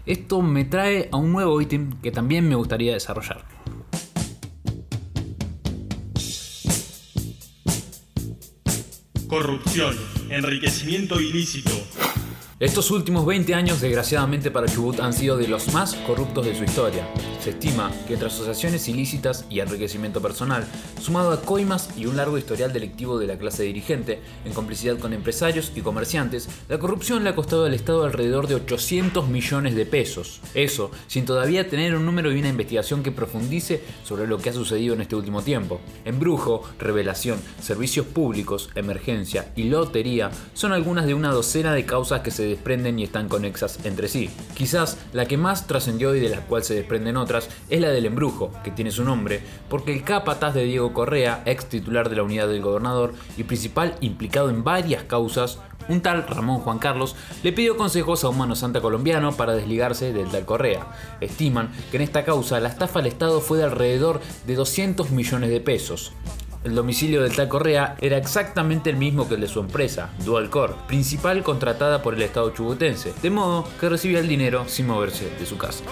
Esto 0.06 0.42
me 0.42 0.64
trae 0.64 1.08
a 1.12 1.16
un 1.16 1.32
nuevo 1.32 1.60
ítem 1.60 2.00
que 2.00 2.12
también 2.12 2.48
me 2.48 2.54
gustaría 2.54 2.92
desarrollar. 2.92 3.61
Corrupción, 9.32 9.96
enriquecimiento 10.28 11.18
ilícito, 11.18 11.70
Estos 12.60 12.90
últimos 12.90 13.24
20 13.24 13.54
años, 13.54 13.80
desgraciadamente 13.80 14.50
para 14.50 14.68
Chubut, 14.68 15.00
han 15.00 15.14
sido 15.14 15.38
de 15.38 15.48
los 15.48 15.72
más 15.72 15.94
corruptos 15.94 16.44
de 16.44 16.54
su 16.54 16.64
historia. 16.64 17.08
Se 17.42 17.50
estima 17.50 17.90
que 18.06 18.14
entre 18.14 18.28
asociaciones 18.28 18.86
ilícitas 18.86 19.46
y 19.50 19.58
enriquecimiento 19.58 20.22
personal, 20.22 20.64
sumado 21.00 21.32
a 21.32 21.42
coimas 21.42 21.88
y 21.96 22.06
un 22.06 22.16
largo 22.16 22.38
historial 22.38 22.72
delictivo 22.72 23.18
de 23.18 23.26
la 23.26 23.36
clase 23.36 23.64
dirigente, 23.64 24.20
en 24.44 24.52
complicidad 24.52 24.96
con 24.96 25.12
empresarios 25.12 25.72
y 25.74 25.80
comerciantes, 25.80 26.48
la 26.68 26.78
corrupción 26.78 27.24
le 27.24 27.30
ha 27.30 27.34
costado 27.34 27.64
al 27.64 27.74
Estado 27.74 28.04
alrededor 28.04 28.46
de 28.46 28.54
800 28.54 29.26
millones 29.26 29.74
de 29.74 29.86
pesos. 29.86 30.40
Eso, 30.54 30.92
sin 31.08 31.24
todavía 31.24 31.68
tener 31.68 31.96
un 31.96 32.06
número 32.06 32.30
y 32.30 32.38
una 32.38 32.48
investigación 32.48 33.02
que 33.02 33.10
profundice 33.10 33.82
sobre 34.04 34.28
lo 34.28 34.38
que 34.38 34.50
ha 34.50 34.52
sucedido 34.52 34.94
en 34.94 35.00
este 35.00 35.16
último 35.16 35.42
tiempo. 35.42 35.80
Embrujo, 36.04 36.62
revelación, 36.78 37.40
servicios 37.60 38.06
públicos, 38.06 38.70
emergencia 38.76 39.52
y 39.56 39.64
lotería 39.64 40.30
son 40.54 40.72
algunas 40.72 41.06
de 41.06 41.14
una 41.14 41.32
docena 41.32 41.74
de 41.74 41.86
causas 41.86 42.20
que 42.20 42.30
se 42.30 42.44
desprenden 42.44 43.00
y 43.00 43.02
están 43.02 43.28
conexas 43.28 43.80
entre 43.84 44.06
sí. 44.06 44.30
Quizás 44.54 44.96
la 45.12 45.26
que 45.26 45.36
más 45.36 45.66
trascendió 45.66 46.14
y 46.14 46.20
de 46.20 46.28
la 46.28 46.46
cual 46.46 46.62
se 46.62 46.74
desprenden 46.74 47.16
otras 47.16 47.31
es 47.38 47.80
la 47.80 47.88
del 47.88 48.06
embrujo, 48.06 48.50
que 48.62 48.70
tiene 48.70 48.90
su 48.90 49.04
nombre, 49.04 49.40
porque 49.68 49.92
el 49.92 50.04
capataz 50.04 50.54
de 50.54 50.64
Diego 50.64 50.92
Correa, 50.92 51.42
ex 51.46 51.66
titular 51.66 52.08
de 52.08 52.16
la 52.16 52.22
unidad 52.22 52.48
del 52.48 52.62
gobernador 52.62 53.14
y 53.36 53.44
principal 53.44 53.96
implicado 54.00 54.50
en 54.50 54.64
varias 54.64 55.04
causas, 55.04 55.58
un 55.88 56.00
tal 56.00 56.26
Ramón 56.26 56.60
Juan 56.60 56.78
Carlos 56.78 57.16
le 57.42 57.52
pidió 57.52 57.76
consejos 57.76 58.24
a 58.24 58.28
un 58.28 58.38
mano 58.38 58.54
santa 58.54 58.80
colombiano 58.80 59.32
para 59.32 59.54
desligarse 59.54 60.12
del 60.12 60.30
tal 60.30 60.44
Correa. 60.44 60.86
Estiman 61.20 61.70
que 61.90 61.96
en 61.96 62.02
esta 62.02 62.24
causa 62.24 62.60
la 62.60 62.68
estafa 62.68 63.00
al 63.00 63.06
Estado 63.06 63.40
fue 63.40 63.58
de 63.58 63.64
alrededor 63.64 64.20
de 64.46 64.54
200 64.54 65.10
millones 65.10 65.50
de 65.50 65.60
pesos. 65.60 66.12
El 66.64 66.76
domicilio 66.76 67.22
del 67.22 67.34
tal 67.34 67.48
Correa 67.48 67.96
era 68.00 68.16
exactamente 68.16 68.90
el 68.90 68.96
mismo 68.96 69.28
que 69.28 69.34
el 69.34 69.40
de 69.40 69.48
su 69.48 69.58
empresa, 69.58 70.10
Dualcor, 70.24 70.76
principal 70.86 71.42
contratada 71.42 72.02
por 72.02 72.14
el 72.14 72.22
Estado 72.22 72.50
chubutense, 72.50 73.12
de 73.20 73.30
modo 73.30 73.66
que 73.80 73.88
recibía 73.88 74.20
el 74.20 74.28
dinero 74.28 74.64
sin 74.68 74.86
moverse 74.86 75.28
de 75.40 75.46
su 75.46 75.58
casa. 75.58 75.82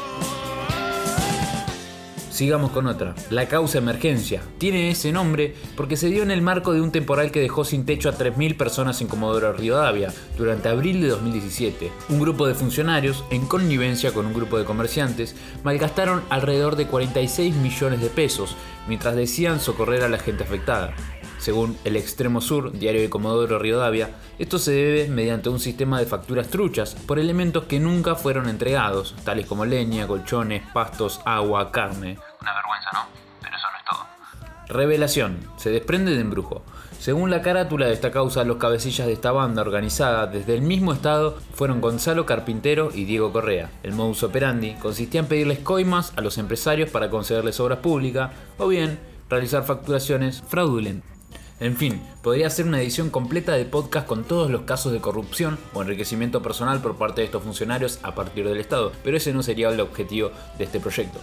Sigamos 2.40 2.70
con 2.70 2.87
otra. 2.87 3.14
La 3.28 3.49
causa 3.49 3.76
emergencia. 3.76 4.40
Tiene 4.56 4.90
ese 4.90 5.12
nombre 5.12 5.52
porque 5.76 5.99
se 5.99 6.09
dio 6.09 6.23
en 6.23 6.30
el 6.30 6.40
marco 6.40 6.73
de 6.73 6.80
un 6.80 6.90
temporal 6.90 7.30
que 7.30 7.40
dejó 7.42 7.66
sin 7.66 7.85
techo 7.85 8.09
a 8.09 8.16
3.000 8.16 8.56
personas 8.56 9.02
en 9.02 9.09
Comodoro 9.09 9.52
Rivadavia 9.52 10.11
durante 10.38 10.70
abril 10.70 11.02
de 11.02 11.09
2017. 11.09 11.92
Un 12.09 12.18
grupo 12.18 12.47
de 12.47 12.54
funcionarios, 12.54 13.26
en 13.30 13.44
connivencia 13.44 14.14
con 14.14 14.25
un 14.25 14.32
grupo 14.32 14.56
de 14.56 14.64
comerciantes, 14.64 15.37
malgastaron 15.64 16.23
alrededor 16.30 16.76
de 16.76 16.87
46 16.87 17.56
millones 17.56 18.00
de 18.00 18.09
pesos 18.09 18.56
mientras 18.88 19.16
decían 19.16 19.61
socorrer 19.61 20.02
a 20.02 20.09
la 20.09 20.18
gente 20.18 20.44
afectada. 20.44 20.94
Según 21.37 21.76
el 21.85 21.97
Extremo 21.97 22.40
Sur, 22.40 22.73
diario 22.73 23.02
de 23.02 23.11
Comodoro 23.11 23.59
Rivadavia, 23.59 24.12
esto 24.38 24.59
se 24.59 24.73
debe 24.73 25.09
mediante 25.09 25.50
un 25.50 25.61
sistema 25.61 25.99
de 25.99 26.06
facturas 26.06 26.49
truchas 26.49 26.94
por 27.06 27.18
elementos 27.18 27.64
que 27.64 27.80
nunca 27.80 28.14
fueron 28.14 28.49
entregados, 28.49 29.14
tales 29.25 29.44
como 29.44 29.66
leña, 29.66 30.06
colchones, 30.06 30.62
pastos, 30.73 31.20
agua, 31.26 31.70
carne. 31.70 32.16
Una 32.40 32.54
vergüenza, 32.54 32.90
¿no? 32.92 33.06
Pero 33.42 33.56
eso 33.56 33.66
no 33.70 33.78
es 33.78 33.85
todo. 33.85 34.76
Revelación. 34.76 35.38
Se 35.56 35.70
desprende 35.70 36.12
de 36.12 36.20
embrujo. 36.20 36.62
Según 36.99 37.30
la 37.30 37.40
carátula 37.40 37.87
de 37.87 37.94
esta 37.94 38.11
causa, 38.11 38.44
los 38.44 38.59
cabecillas 38.59 39.06
de 39.06 39.14
esta 39.14 39.32
banda 39.32 39.62
organizada 39.62 40.26
desde 40.26 40.54
el 40.54 40.62
mismo 40.62 40.92
estado 40.92 41.38
fueron 41.54 41.80
Gonzalo 41.80 42.26
Carpintero 42.26 42.90
y 42.94 43.04
Diego 43.04 43.32
Correa. 43.32 43.70
El 43.82 43.92
modus 43.92 44.23
operandi 44.23 44.75
consistía 44.75 45.20
en 45.20 45.26
pedirles 45.26 45.61
coimas 45.61 46.12
a 46.16 46.20
los 46.20 46.37
empresarios 46.37 46.90
para 46.90 47.09
concederles 47.09 47.59
obras 47.59 47.78
públicas 47.78 48.32
o 48.59 48.68
bien 48.68 49.00
realizar 49.30 49.64
facturaciones 49.64 50.42
fraudulentas. 50.47 51.11
En 51.59 51.76
fin, 51.76 52.02
podría 52.23 52.49
ser 52.49 52.66
una 52.66 52.80
edición 52.80 53.11
completa 53.11 53.52
de 53.52 53.66
podcast 53.66 54.06
con 54.06 54.25
todos 54.25 54.50
los 54.50 54.62
casos 54.62 54.92
de 54.92 55.00
corrupción 55.00 55.59
o 55.75 55.82
enriquecimiento 55.82 56.42
personal 56.42 56.80
por 56.80 56.97
parte 56.97 57.20
de 57.20 57.26
estos 57.26 57.42
funcionarios 57.42 57.99
a 58.02 58.14
partir 58.14 58.49
del 58.49 58.59
Estado, 58.59 58.92
pero 59.04 59.18
ese 59.18 59.35
no 59.35 59.42
sería 59.42 59.68
el 59.68 59.80
objetivo 59.80 60.32
de 60.56 60.64
este 60.64 60.80
proyecto. 60.80 61.20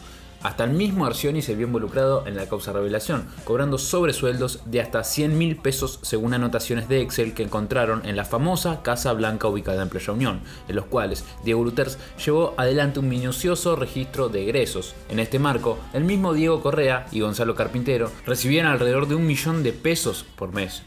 Hasta 0.48 0.64
el 0.64 0.72
mismo 0.72 1.06
Arcioni 1.06 1.42
se 1.42 1.56
vio 1.56 1.68
involucrado 1.68 2.26
en 2.26 2.38
la 2.38 2.48
causa 2.48 2.72
revelación, 2.72 3.28
cobrando 3.44 3.78
sobresueldos 3.78 4.62
de 4.64 4.80
hasta 4.80 5.04
100 5.04 5.38
mil 5.38 5.58
pesos 5.58 6.00
según 6.04 6.34
anotaciones 6.34 6.88
de 6.88 7.02
Excel 7.02 7.34
que 7.34 7.44
encontraron 7.44 8.06
en 8.06 8.16
la 8.16 8.24
famosa 8.24 8.82
Casa 8.82 9.12
Blanca 9.12 9.50
ubicada 9.50 9.84
en 9.84 9.90
Playa 9.90 10.14
Unión, 10.14 10.40
en 10.70 10.78
los 10.78 10.86
cuales 10.86 11.26
Diego 11.44 11.66
Luters 11.66 11.98
llevó 12.26 12.54
adelante 12.56 13.02
un 13.02 13.10
minucioso 13.10 13.76
registro 13.76 14.30
de 14.30 14.44
egresos. 14.44 14.96
En 15.10 15.20
este 15.20 15.38
marco, 15.38 15.80
el 15.92 16.06
mismo 16.06 16.34
Diego 16.34 16.62
Correa 16.62 17.08
y 17.12 17.20
Gonzalo 17.20 17.54
Carpintero 17.54 18.10
recibían 18.26 18.68
alrededor 18.68 19.10
de 19.10 19.16
un 19.16 19.28
millón 19.28 19.64
de 19.64 19.74
pesos 19.74 20.26
por 20.38 20.54
mes. 20.54 20.82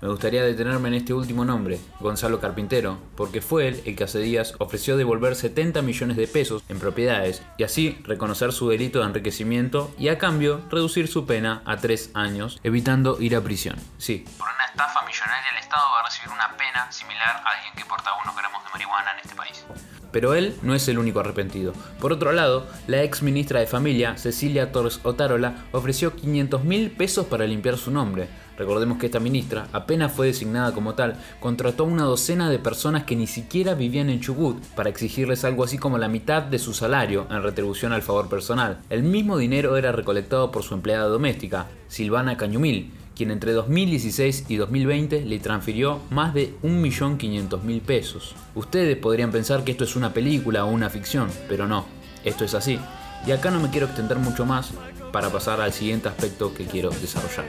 Me 0.00 0.08
gustaría 0.08 0.42
detenerme 0.42 0.88
en 0.88 0.94
este 0.94 1.12
último 1.12 1.44
nombre, 1.44 1.78
Gonzalo 2.00 2.40
Carpintero, 2.40 2.98
porque 3.16 3.42
fue 3.42 3.68
él 3.68 3.82
el 3.84 3.96
que 3.96 4.04
hace 4.04 4.18
días 4.18 4.54
ofreció 4.58 4.96
devolver 4.96 5.36
70 5.36 5.82
millones 5.82 6.16
de 6.16 6.26
pesos 6.26 6.64
en 6.70 6.78
propiedades 6.80 7.42
y 7.58 7.64
así 7.64 8.00
reconocer 8.04 8.52
su 8.52 8.70
delito 8.70 9.00
de 9.00 9.06
enriquecimiento 9.06 9.94
y 9.98 10.08
a 10.08 10.16
cambio 10.16 10.62
reducir 10.70 11.06
su 11.06 11.26
pena 11.26 11.62
a 11.66 11.76
tres 11.76 12.10
años, 12.14 12.60
evitando 12.62 13.20
ir 13.20 13.36
a 13.36 13.42
prisión. 13.42 13.76
Sí, 13.98 14.24
Por 14.38 14.48
una 14.48 14.64
estafa 14.64 15.04
millonaria, 15.04 15.50
el 15.52 15.58
Estado 15.58 15.82
va 15.92 16.00
a 16.00 16.04
recibir 16.04 16.30
una 16.30 16.56
pena 16.56 16.90
similar 16.90 17.42
a 17.44 17.50
alguien 17.50 17.74
que 17.74 17.84
porta 17.84 18.10
unos 18.24 18.34
gramos 18.34 18.64
de 18.64 18.70
marihuana 18.70 19.12
en 19.12 19.18
este 19.18 19.34
país. 19.34 19.66
Pero 20.12 20.34
él 20.34 20.54
no 20.62 20.74
es 20.74 20.88
el 20.88 20.98
único 20.98 21.20
arrepentido. 21.20 21.72
Por 22.00 22.12
otro 22.12 22.32
lado, 22.32 22.66
la 22.86 23.02
ex 23.02 23.22
ministra 23.22 23.60
de 23.60 23.66
Familia, 23.66 24.16
Cecilia 24.16 24.72
Torres 24.72 25.00
Otárola, 25.02 25.64
ofreció 25.72 26.14
500 26.14 26.64
mil 26.64 26.90
pesos 26.90 27.26
para 27.26 27.46
limpiar 27.46 27.76
su 27.76 27.90
nombre. 27.90 28.28
Recordemos 28.60 28.98
que 28.98 29.06
esta 29.06 29.20
ministra, 29.20 29.68
apenas 29.72 30.12
fue 30.12 30.26
designada 30.26 30.72
como 30.72 30.94
tal, 30.94 31.16
contrató 31.40 31.84
a 31.84 31.86
una 31.86 32.04
docena 32.04 32.50
de 32.50 32.58
personas 32.58 33.04
que 33.04 33.16
ni 33.16 33.26
siquiera 33.26 33.74
vivían 33.74 34.10
en 34.10 34.20
Chubut 34.20 34.62
para 34.74 34.90
exigirles 34.90 35.44
algo 35.44 35.64
así 35.64 35.78
como 35.78 35.96
la 35.96 36.08
mitad 36.08 36.42
de 36.42 36.58
su 36.58 36.74
salario 36.74 37.26
en 37.30 37.42
retribución 37.42 37.94
al 37.94 38.02
favor 38.02 38.28
personal. 38.28 38.80
El 38.90 39.02
mismo 39.02 39.38
dinero 39.38 39.78
era 39.78 39.92
recolectado 39.92 40.50
por 40.50 40.62
su 40.62 40.74
empleada 40.74 41.06
doméstica, 41.06 41.68
Silvana 41.88 42.36
Cañumil, 42.36 42.92
quien 43.20 43.32
entre 43.32 43.52
2016 43.52 44.46
y 44.48 44.56
2020 44.56 45.26
le 45.26 45.38
transfirió 45.40 46.00
más 46.08 46.32
de 46.32 46.54
1.500.000 46.62 47.82
pesos. 47.82 48.34
Ustedes 48.54 48.96
podrían 48.96 49.30
pensar 49.30 49.62
que 49.62 49.72
esto 49.72 49.84
es 49.84 49.94
una 49.94 50.14
película 50.14 50.64
o 50.64 50.70
una 50.70 50.88
ficción, 50.88 51.28
pero 51.46 51.68
no, 51.68 51.84
esto 52.24 52.46
es 52.46 52.54
así. 52.54 52.78
Y 53.26 53.32
acá 53.32 53.50
no 53.50 53.60
me 53.60 53.68
quiero 53.68 53.88
extender 53.88 54.16
mucho 54.16 54.46
más 54.46 54.70
para 55.12 55.28
pasar 55.28 55.60
al 55.60 55.74
siguiente 55.74 56.08
aspecto 56.08 56.54
que 56.54 56.64
quiero 56.64 56.88
desarrollar. 56.88 57.44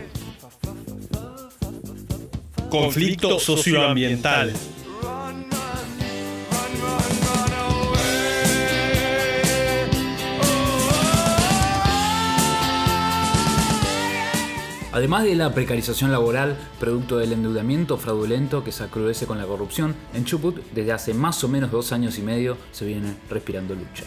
conflicto 2.69 3.39
socioambiental, 3.39 4.51
Además 14.93 15.23
de 15.23 15.35
la 15.35 15.53
precarización 15.53 16.11
laboral, 16.11 16.57
producto 16.77 17.17
del 17.17 17.31
endeudamiento 17.31 17.95
fraudulento 17.95 18.65
que 18.65 18.73
se 18.73 18.83
acrudece 18.83 19.25
con 19.25 19.37
la 19.37 19.45
corrupción, 19.45 19.95
en 20.13 20.25
Chubut 20.25 20.57
desde 20.73 20.91
hace 20.91 21.13
más 21.13 21.41
o 21.45 21.47
menos 21.47 21.71
dos 21.71 21.93
años 21.93 22.19
y 22.19 22.21
medio 22.21 22.57
se 22.73 22.85
viene 22.85 23.15
respirando 23.29 23.73
lucha. 23.73 24.03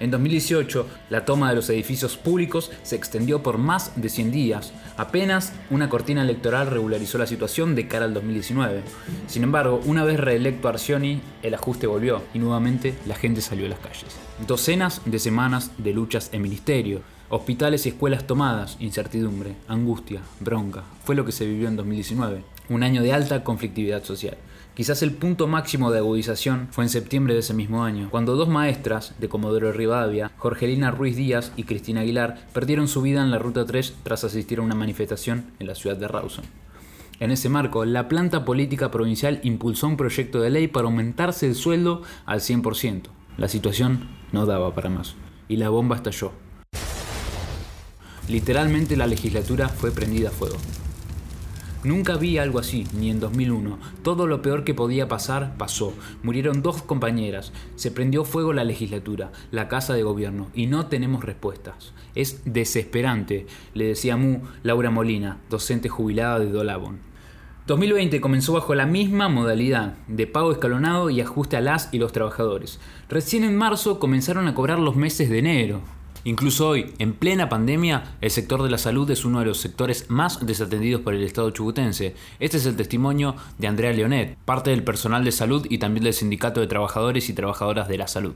En 0.00 0.10
2018, 0.10 0.86
la 1.10 1.26
toma 1.26 1.50
de 1.50 1.54
los 1.54 1.68
edificios 1.68 2.16
públicos 2.16 2.72
se 2.82 2.96
extendió 2.96 3.42
por 3.42 3.58
más 3.58 3.92
de 3.94 4.08
100 4.08 4.32
días. 4.32 4.72
Apenas 4.96 5.52
una 5.70 5.90
cortina 5.90 6.22
electoral 6.22 6.68
regularizó 6.68 7.18
la 7.18 7.26
situación 7.26 7.74
de 7.74 7.86
cara 7.86 8.06
al 8.06 8.14
2019. 8.14 8.82
Sin 9.26 9.44
embargo, 9.44 9.80
una 9.84 10.02
vez 10.02 10.18
reelecto 10.18 10.68
Arcioni, 10.68 11.20
el 11.42 11.54
ajuste 11.54 11.86
volvió 11.86 12.22
y 12.32 12.38
nuevamente 12.38 12.94
la 13.06 13.14
gente 13.16 13.42
salió 13.42 13.66
a 13.66 13.68
las 13.68 13.78
calles. 13.80 14.16
Docenas 14.46 15.02
de 15.04 15.18
semanas 15.18 15.70
de 15.76 15.92
luchas 15.92 16.30
en 16.32 16.42
ministerio, 16.42 17.02
hospitales 17.32 17.86
y 17.86 17.88
escuelas 17.88 18.26
tomadas, 18.26 18.76
incertidumbre, 18.78 19.56
angustia, 19.66 20.20
bronca. 20.40 20.84
Fue 21.02 21.14
lo 21.14 21.24
que 21.24 21.32
se 21.32 21.46
vivió 21.46 21.66
en 21.66 21.76
2019. 21.76 22.44
Un 22.68 22.82
año 22.82 23.02
de 23.02 23.14
alta 23.14 23.42
conflictividad 23.42 24.04
social. 24.04 24.36
Quizás 24.74 25.02
el 25.02 25.12
punto 25.12 25.46
máximo 25.46 25.90
de 25.90 25.98
agudización 25.98 26.68
fue 26.72 26.84
en 26.84 26.90
septiembre 26.90 27.32
de 27.32 27.40
ese 27.40 27.54
mismo 27.54 27.84
año, 27.84 28.08
cuando 28.10 28.36
dos 28.36 28.50
maestras 28.50 29.14
de 29.18 29.30
Comodoro 29.30 29.72
Rivadavia, 29.72 30.30
Jorgelina 30.36 30.90
Ruiz 30.90 31.16
Díaz 31.16 31.52
y 31.56 31.64
Cristina 31.64 32.02
Aguilar, 32.02 32.48
perdieron 32.52 32.86
su 32.86 33.00
vida 33.00 33.22
en 33.22 33.30
la 33.30 33.38
Ruta 33.38 33.64
3 33.64 33.94
tras 34.02 34.24
asistir 34.24 34.58
a 34.58 34.62
una 34.62 34.74
manifestación 34.74 35.52
en 35.58 35.68
la 35.68 35.74
ciudad 35.74 35.96
de 35.96 36.08
Rawson. 36.08 36.44
En 37.18 37.30
ese 37.30 37.48
marco, 37.48 37.86
la 37.86 38.08
planta 38.08 38.44
política 38.44 38.90
provincial 38.90 39.40
impulsó 39.42 39.86
un 39.86 39.96
proyecto 39.96 40.42
de 40.42 40.50
ley 40.50 40.68
para 40.68 40.84
aumentarse 40.84 41.46
el 41.46 41.54
sueldo 41.54 42.02
al 42.26 42.40
100%. 42.40 43.04
La 43.38 43.48
situación 43.48 44.10
no 44.32 44.44
daba 44.44 44.74
para 44.74 44.90
más 44.90 45.14
y 45.48 45.56
la 45.56 45.70
bomba 45.70 45.96
estalló. 45.96 46.32
Literalmente 48.28 48.96
la 48.96 49.06
legislatura 49.06 49.68
fue 49.68 49.90
prendida 49.90 50.28
a 50.28 50.32
fuego. 50.32 50.56
Nunca 51.84 52.16
vi 52.16 52.38
algo 52.38 52.60
así, 52.60 52.86
ni 52.92 53.10
en 53.10 53.18
2001. 53.18 53.76
Todo 54.04 54.28
lo 54.28 54.40
peor 54.40 54.62
que 54.62 54.72
podía 54.72 55.08
pasar 55.08 55.56
pasó. 55.58 55.92
Murieron 56.22 56.62
dos 56.62 56.80
compañeras. 56.82 57.52
Se 57.74 57.90
prendió 57.90 58.24
fuego 58.24 58.52
la 58.52 58.62
legislatura, 58.62 59.32
la 59.50 59.66
casa 59.66 59.94
de 59.94 60.04
gobierno, 60.04 60.48
y 60.54 60.68
no 60.68 60.86
tenemos 60.86 61.24
respuestas. 61.24 61.92
Es 62.14 62.42
desesperante, 62.44 63.46
le 63.74 63.86
decía 63.86 64.16
Mu 64.16 64.42
Laura 64.62 64.90
Molina, 64.90 65.38
docente 65.50 65.88
jubilada 65.88 66.38
de 66.38 66.52
Dolabon. 66.52 67.00
2020 67.66 68.20
comenzó 68.20 68.52
bajo 68.52 68.76
la 68.76 68.86
misma 68.86 69.28
modalidad 69.28 69.94
de 70.06 70.28
pago 70.28 70.52
escalonado 70.52 71.10
y 71.10 71.20
ajuste 71.20 71.56
a 71.56 71.60
las 71.60 71.88
y 71.92 71.98
los 71.98 72.12
trabajadores. 72.12 72.78
Recién 73.08 73.42
en 73.42 73.56
marzo 73.56 73.98
comenzaron 73.98 74.46
a 74.46 74.54
cobrar 74.54 74.78
los 74.78 74.94
meses 74.94 75.30
de 75.30 75.38
enero. 75.38 75.80
Incluso 76.24 76.68
hoy, 76.68 76.94
en 76.98 77.14
plena 77.14 77.48
pandemia, 77.48 78.16
el 78.20 78.30
sector 78.30 78.62
de 78.62 78.70
la 78.70 78.78
salud 78.78 79.10
es 79.10 79.24
uno 79.24 79.40
de 79.40 79.46
los 79.46 79.58
sectores 79.58 80.08
más 80.08 80.44
desatendidos 80.46 81.00
por 81.00 81.14
el 81.14 81.24
Estado 81.24 81.50
chubutense. 81.50 82.14
Este 82.38 82.58
es 82.58 82.66
el 82.66 82.76
testimonio 82.76 83.34
de 83.58 83.66
Andrea 83.66 83.92
Leonet, 83.92 84.38
parte 84.44 84.70
del 84.70 84.84
personal 84.84 85.24
de 85.24 85.32
salud 85.32 85.66
y 85.68 85.78
también 85.78 86.04
del 86.04 86.14
Sindicato 86.14 86.60
de 86.60 86.68
Trabajadores 86.68 87.28
y 87.28 87.34
Trabajadoras 87.34 87.88
de 87.88 87.98
la 87.98 88.06
Salud. 88.06 88.34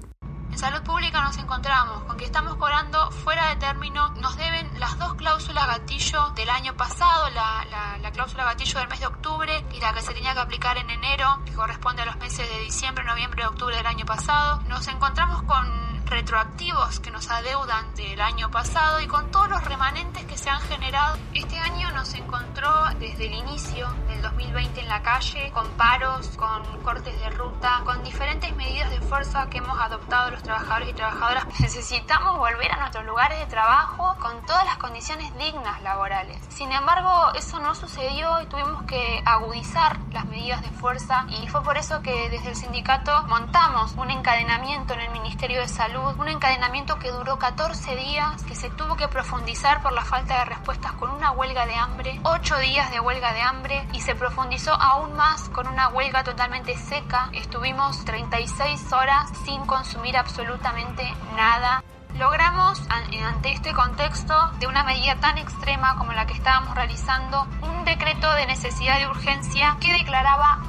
En 0.51 0.59
salud 0.59 0.83
pública 0.83 1.23
nos 1.23 1.37
encontramos 1.37 2.03
con 2.05 2.17
que 2.17 2.25
estamos 2.25 2.55
cobrando 2.57 3.11
fuera 3.11 3.51
de 3.51 3.57
término, 3.57 4.09
nos 4.23 4.37
deben 4.37 4.81
las 4.81 4.99
dos 4.99 5.15
cláusulas 5.15 5.67
gatillo 5.67 6.31
del 6.31 6.49
año 6.49 6.75
pasado, 6.77 7.29
la, 7.31 7.65
la, 7.71 7.99
la, 7.99 8.11
cláusula 8.11 8.45
gatillo 8.45 8.79
del 8.81 8.89
mes 8.89 9.01
de 9.01 9.07
octubre 9.07 9.65
y 9.75 9.81
la 9.81 9.93
que 9.93 10.01
se 10.01 10.15
tenía 10.15 10.33
que 10.33 10.41
aplicar 10.41 10.79
en 10.79 10.89
enero, 10.89 11.41
que 11.45 11.53
corresponde 11.53 12.03
a 12.03 12.07
los 12.07 12.17
meses 12.17 12.49
de 12.49 12.65
diciembre, 12.65 13.05
noviembre 13.05 13.43
y 13.43 13.47
octubre 13.47 13.77
del 13.77 13.87
año 13.87 14.07
pasado. 14.07 14.63
Nos 14.69 14.89
encontramos 14.89 15.43
con 15.43 15.86
retroactivos 16.07 17.01
que 17.01 17.11
nos 17.11 17.29
adeudan 17.31 17.95
del 17.95 18.21
año 18.21 18.51
pasado 18.51 19.01
y 19.01 19.07
con 19.07 19.31
todos 19.31 19.49
los 19.49 19.65
remanentes 19.65 20.25
que 20.25 20.39
se 20.39 20.49
han 20.49 20.61
generado. 20.63 21.17
Este 21.35 21.59
año 21.59 21.91
nos 21.93 22.15
encontró 22.15 22.71
desde 22.99 23.27
el 23.27 23.35
inicio 23.35 23.89
del 24.17 24.23
2020 24.23 24.81
en 24.81 24.89
la 24.89 25.03
calle, 25.03 25.51
con 25.53 25.69
paros, 25.73 26.29
con 26.37 26.63
cortes 26.83 27.19
de 27.21 27.31
ruta, 27.31 27.83
con 27.85 28.03
diferentes 28.03 28.55
medidas 28.57 28.91
de 28.91 29.01
fuerza 29.01 29.49
que 29.51 29.59
hemos 29.59 29.79
adoptado 29.79 30.31
los 30.31 30.43
trabajadores 30.43 30.89
y 30.89 30.93
trabajadoras. 30.95 31.47
Necesitamos 31.61 32.39
volver 32.39 32.73
a 32.73 32.79
nuestros 32.79 33.05
lugares 33.05 33.39
de 33.39 33.47
trabajo 33.47 34.17
con 34.19 34.45
todas 34.47 34.65
las 34.65 34.79
condiciones 34.79 35.37
dignas 35.37 35.83
laborales. 35.83 36.39
Sin 36.49 36.73
embargo, 36.73 37.33
eso 37.35 37.59
no 37.61 37.75
sucedió 37.75 38.41
y 38.41 38.47
tuvimos 38.47 38.85
que 38.85 39.23
agudizar 39.25 39.99
las 40.13 40.25
medidas 40.27 40.63
de 40.63 40.71
fuerza 40.71 41.27
y 41.29 41.49
fue 41.49 41.63
por 41.63 41.77
eso 41.77 42.01
que 42.01 42.31
desde 42.31 42.49
el 42.49 42.57
sindicato 42.57 43.23
montamos 43.25 43.93
un 43.97 44.11
encadenamiento 44.11 44.95
en 44.95 45.01
el 45.01 45.11
Ministerio 45.11 45.61
de 45.61 45.69
Salud 45.69 46.15
un 46.19 46.29
encadenamiento 46.29 46.99
que 46.99 47.11
duró 47.11 47.39
14 47.39 47.97
días, 47.97 48.43
que 48.45 48.55
se 48.55 48.71
tuvo 48.71 48.97
que 48.97 49.09
profundizar 49.09 49.83
por 49.83 49.93
la 49.93 50.05
falta 50.05 50.39
de 50.39 50.45
respuestas 50.47 50.93
con 50.93 51.11
una 51.11 51.33
huelga 51.33 51.67
de 51.67 51.75
hambre, 51.75 52.21
8 52.23 52.59
días 52.59 52.91
de 52.91 53.01
huelga 53.01 53.33
de 53.33 53.43
hambre 53.43 53.87
y 53.93 54.01
se 54.07 54.15
profundizó 54.15 54.73
aún 54.73 55.15
más 55.17 55.49
con 55.49 55.67
una 55.67 55.89
huelga 55.89 56.23
totalmente 56.23 56.77
seca. 56.77 57.29
Estuvimos 57.33 58.05
36 58.05 58.93
horas 58.93 59.29
sin 59.45 59.67
consumir 59.67 60.17
absolutamente 60.17 61.13
nada. 61.35 61.83
Logramos, 62.17 62.81
ante 62.89 63.51
este 63.51 63.75
contexto 63.75 64.33
de 64.61 64.69
una 64.69 64.85
medida 64.85 65.17
tan 65.17 65.39
extrema 65.39 65.97
como 65.97 66.13
la 66.13 66.25
que 66.25 66.35
estábamos 66.35 66.77
realizando, 66.77 67.49
un 67.63 67.85
decreto 67.85 68.33
de 68.35 68.47
necesidad 68.47 69.01
de 69.01 69.09
urgencia 69.09 69.77
que 69.81 69.93
declaraba 69.93 70.61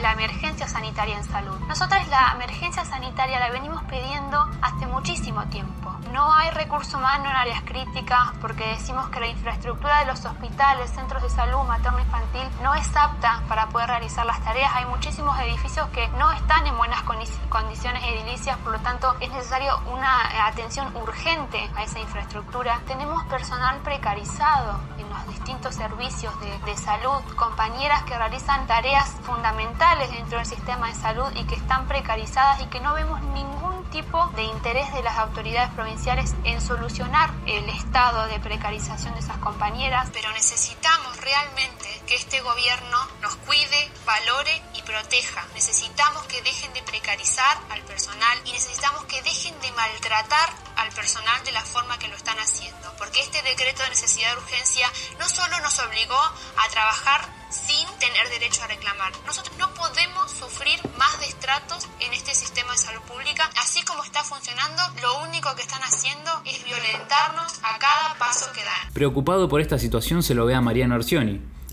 la 0.00 0.12
emergencia 0.12 0.68
sanitaria 0.68 1.16
en 1.16 1.24
salud. 1.24 1.58
Nosotros 1.66 2.06
la 2.08 2.32
emergencia 2.34 2.84
sanitaria 2.84 3.40
la 3.40 3.50
venimos 3.50 3.82
pidiendo 3.84 4.38
hace 4.62 4.86
muchísimo 4.86 5.44
tiempo. 5.46 5.83
No 6.14 6.32
hay 6.32 6.48
recurso 6.50 6.96
humano 6.96 7.28
en 7.28 7.34
áreas 7.34 7.62
críticas 7.62 8.20
porque 8.40 8.64
decimos 8.68 9.08
que 9.08 9.18
la 9.18 9.26
infraestructura 9.26 9.98
de 9.98 10.06
los 10.06 10.24
hospitales, 10.24 10.88
centros 10.90 11.20
de 11.24 11.28
salud 11.28 11.64
materno-infantil 11.66 12.48
no 12.62 12.72
es 12.76 12.86
apta 12.96 13.42
para 13.48 13.66
poder 13.70 13.88
realizar 13.88 14.24
las 14.24 14.40
tareas. 14.44 14.70
Hay 14.76 14.86
muchísimos 14.86 15.36
edificios 15.40 15.88
que 15.88 16.06
no 16.10 16.30
están 16.30 16.68
en 16.68 16.76
buenas 16.76 17.02
condiciones 17.02 18.00
edilicias, 18.04 18.56
por 18.58 18.74
lo 18.74 18.78
tanto 18.78 19.12
es 19.18 19.28
necesario 19.32 19.76
una 19.92 20.46
atención 20.46 20.94
urgente 20.94 21.68
a 21.74 21.82
esa 21.82 21.98
infraestructura. 21.98 22.80
Tenemos 22.86 23.24
personal 23.24 23.80
precarizado 23.80 24.78
en 24.98 25.10
los 25.10 25.26
distintos 25.26 25.74
servicios 25.74 26.32
de, 26.40 26.58
de 26.60 26.76
salud, 26.76 27.24
compañeras 27.34 28.04
que 28.04 28.16
realizan 28.16 28.68
tareas 28.68 29.10
fundamentales 29.24 30.12
dentro 30.12 30.38
del 30.38 30.46
sistema 30.46 30.86
de 30.86 30.94
salud 30.94 31.26
y 31.34 31.42
que 31.46 31.56
están 31.56 31.88
precarizadas 31.88 32.60
y 32.60 32.66
que 32.66 32.78
no 32.78 32.94
vemos 32.94 33.20
ningún 33.20 33.73
de 33.94 34.42
interés 34.42 34.92
de 34.92 35.04
las 35.04 35.18
autoridades 35.18 35.70
provinciales 35.70 36.34
en 36.42 36.60
solucionar 36.60 37.30
el 37.46 37.68
estado 37.68 38.26
de 38.26 38.40
precarización 38.40 39.14
de 39.14 39.20
esas 39.20 39.36
compañeras, 39.36 40.10
pero 40.12 40.32
necesitamos 40.32 41.13
realmente 41.24 42.02
que 42.06 42.14
este 42.14 42.40
gobierno 42.40 43.08
nos 43.20 43.34
cuide, 43.36 43.90
valore 44.04 44.62
y 44.74 44.82
proteja. 44.82 45.46
Necesitamos 45.54 46.24
que 46.26 46.42
dejen 46.42 46.72
de 46.74 46.82
precarizar 46.82 47.58
al 47.70 47.80
personal 47.82 48.38
y 48.44 48.52
necesitamos 48.52 49.04
que 49.04 49.22
dejen 49.22 49.58
de 49.60 49.72
maltratar 49.72 50.50
al 50.76 50.90
personal 50.92 51.42
de 51.44 51.52
la 51.52 51.62
forma 51.62 51.98
que 51.98 52.08
lo 52.08 52.16
están 52.16 52.38
haciendo, 52.38 52.94
porque 52.98 53.20
este 53.20 53.42
decreto 53.42 53.82
de 53.82 53.90
necesidad 53.90 54.32
de 54.32 54.42
urgencia 54.42 54.90
no 55.18 55.28
solo 55.28 55.58
nos 55.60 55.78
obligó 55.78 56.18
a 56.18 56.68
trabajar 56.70 57.28
sin 57.54 57.86
tener 57.98 58.28
derecho 58.30 58.62
a 58.64 58.66
reclamar. 58.66 59.12
Nosotros 59.26 59.56
no 59.58 59.72
podemos 59.74 60.30
sufrir 60.30 60.80
más 60.98 61.20
destratos 61.20 61.86
en 62.00 62.12
este 62.12 62.34
sistema 62.34 62.72
de 62.72 62.78
salud 62.78 63.00
pública. 63.02 63.48
Así 63.60 63.82
como 63.84 64.02
está 64.02 64.24
funcionando, 64.24 64.82
lo 65.00 65.22
único 65.22 65.54
que 65.54 65.62
están 65.62 65.82
haciendo 65.82 66.30
es 66.44 66.64
violentarnos 66.64 67.60
a 67.62 67.78
cada 67.78 68.14
paso 68.18 68.50
que 68.52 68.64
dan. 68.64 68.92
Preocupado 68.92 69.48
por 69.48 69.60
esta 69.60 69.78
situación 69.78 70.22
se 70.22 70.34
lo 70.34 70.46
ve 70.46 70.54
a 70.54 70.60
Mariano 70.60 70.94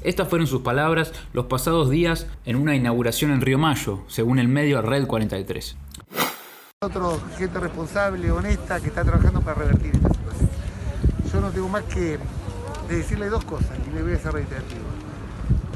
Estas 0.03 0.27
fueron 0.29 0.45
sus 0.45 0.61
palabras 0.61 1.13
los 1.33 1.47
pasados 1.47 1.89
días 1.89 2.27
en 2.45 2.57
una 2.57 2.75
inauguración 2.75 3.31
en 3.31 3.41
Río 3.41 3.57
Mayo, 3.57 4.03
según 4.07 4.37
el 4.37 4.47
medio 4.47 4.83
Red 4.83 5.07
43. 5.07 5.77
Otro 6.81 7.19
gente 7.39 7.59
responsable, 7.59 8.29
honesta, 8.29 8.79
que 8.79 8.87
está 8.89 9.03
trabajando 9.03 9.41
para 9.41 9.57
revertir 9.57 9.95
esta 9.95 10.09
situación. 10.09 10.49
Yo 11.33 11.41
no 11.41 11.49
tengo 11.49 11.69
más 11.69 11.83
que 11.85 12.19
decirle 12.87 13.29
dos 13.29 13.43
cosas 13.43 13.71
y 13.87 13.95
me 13.95 14.03
voy 14.03 14.13
a 14.13 14.15
hacer 14.17 14.31
reiterativo. 14.31 14.81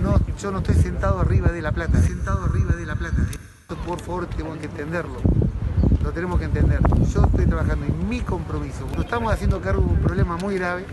No, 0.04 0.20
yo 0.40 0.52
no 0.52 0.60
estoy 0.60 0.76
sentado 0.76 1.20
arriba 1.20 1.52
de 1.52 1.64
la 1.64 1.72
plata, 1.72 2.00
sentado 2.04 2.46
arriba 2.46 2.74
de 2.76 2.86
la 2.86 2.96
plata. 2.96 3.18
Por 3.88 4.00
favor, 4.00 4.28
tenemos 4.28 4.60
que 4.60 4.66
entenderlo. 4.66 5.18
Lo 6.06 6.12
tenemos 6.12 6.38
que 6.38 6.46
entender. 6.46 6.80
Yo 7.12 7.24
estoy 7.26 7.48
trabajando 7.48 7.84
en 7.88 8.08
mi 8.08 8.20
compromiso. 8.20 8.88
Nos 8.94 9.06
estamos 9.06 9.34
haciendo 9.34 9.60
cargo 9.60 9.82
de 9.82 9.88
un 9.88 9.98
problema 9.98 10.38
muy 10.38 10.54
grave. 10.54 10.86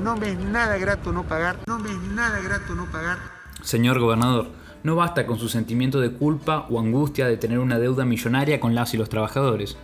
No 0.00 0.16
me 0.16 0.30
es 0.30 0.38
nada 0.38 0.78
grato 0.78 1.10
no 1.10 1.24
pagar. 1.24 1.56
No 1.66 1.80
me 1.80 1.90
es 1.90 1.98
nada 1.98 2.38
grato 2.40 2.72
no 2.76 2.84
pagar. 2.84 3.18
Señor 3.62 3.98
gobernador, 3.98 4.46
no 4.84 4.94
basta 4.94 5.26
con 5.26 5.40
su 5.40 5.48
sentimiento 5.48 6.00
de 6.00 6.12
culpa 6.12 6.68
o 6.70 6.78
angustia 6.78 7.26
de 7.26 7.36
tener 7.36 7.58
una 7.58 7.80
deuda 7.80 8.04
millonaria 8.04 8.60
con 8.60 8.76
las 8.76 8.94
y 8.94 8.96
los 8.96 9.08
trabajadores. 9.08 9.76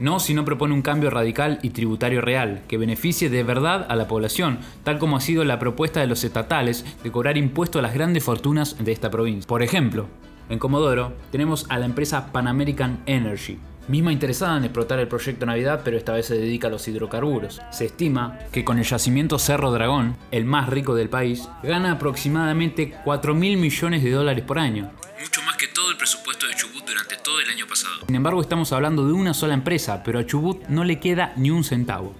No 0.00 0.18
si 0.18 0.34
no 0.34 0.44
propone 0.44 0.74
un 0.74 0.82
cambio 0.82 1.10
radical 1.10 1.60
y 1.62 1.70
tributario 1.70 2.20
real, 2.20 2.62
que 2.66 2.76
beneficie 2.76 3.30
de 3.30 3.44
verdad 3.44 3.86
a 3.88 3.94
la 3.94 4.08
población, 4.08 4.58
tal 4.82 4.98
como 4.98 5.16
ha 5.16 5.20
sido 5.20 5.44
la 5.44 5.60
propuesta 5.60 6.00
de 6.00 6.08
los 6.08 6.24
estatales 6.24 6.84
de 7.04 7.12
cobrar 7.12 7.36
impuesto 7.36 7.78
a 7.78 7.82
las 7.82 7.94
grandes 7.94 8.24
fortunas 8.24 8.76
de 8.82 8.90
esta 8.90 9.10
provincia. 9.10 9.46
Por 9.46 9.62
ejemplo, 9.62 10.06
en 10.48 10.58
Comodoro 10.58 11.12
tenemos 11.30 11.66
a 11.68 11.78
la 11.78 11.86
empresa 11.86 12.32
Pan 12.32 12.48
American 12.48 13.00
Energy, 13.06 13.58
misma 13.88 14.12
interesada 14.12 14.56
en 14.56 14.64
explotar 14.64 14.98
el 14.98 15.08
proyecto 15.08 15.46
Navidad, 15.46 15.80
pero 15.84 15.96
esta 15.96 16.12
vez 16.12 16.26
se 16.26 16.36
dedica 16.36 16.68
a 16.68 16.70
los 16.70 16.86
hidrocarburos. 16.86 17.60
Se 17.70 17.86
estima 17.86 18.38
que 18.52 18.64
con 18.64 18.78
el 18.78 18.84
yacimiento 18.84 19.38
Cerro 19.38 19.72
Dragón, 19.72 20.16
el 20.30 20.44
más 20.44 20.68
rico 20.68 20.94
del 20.94 21.08
país, 21.08 21.48
gana 21.62 21.92
aproximadamente 21.92 22.94
4 23.04 23.34
mil 23.34 23.56
millones 23.56 24.04
de 24.04 24.10
dólares 24.10 24.44
por 24.44 24.58
año. 24.58 24.90
Mucho 25.20 25.42
más 25.42 25.56
que 25.56 25.68
todo 25.68 25.90
el 25.90 25.96
presupuesto 25.96 26.46
de 26.46 26.54
Chubut 26.54 26.86
durante 26.86 27.16
todo 27.16 27.40
el 27.40 27.48
año 27.50 27.66
pasado. 27.66 28.06
Sin 28.06 28.14
embargo, 28.14 28.40
estamos 28.40 28.72
hablando 28.72 29.06
de 29.06 29.12
una 29.12 29.34
sola 29.34 29.54
empresa, 29.54 30.02
pero 30.04 30.18
a 30.18 30.26
Chubut 30.26 30.66
no 30.68 30.84
le 30.84 31.00
queda 31.00 31.32
ni 31.36 31.50
un 31.50 31.64
centavo. 31.64 32.14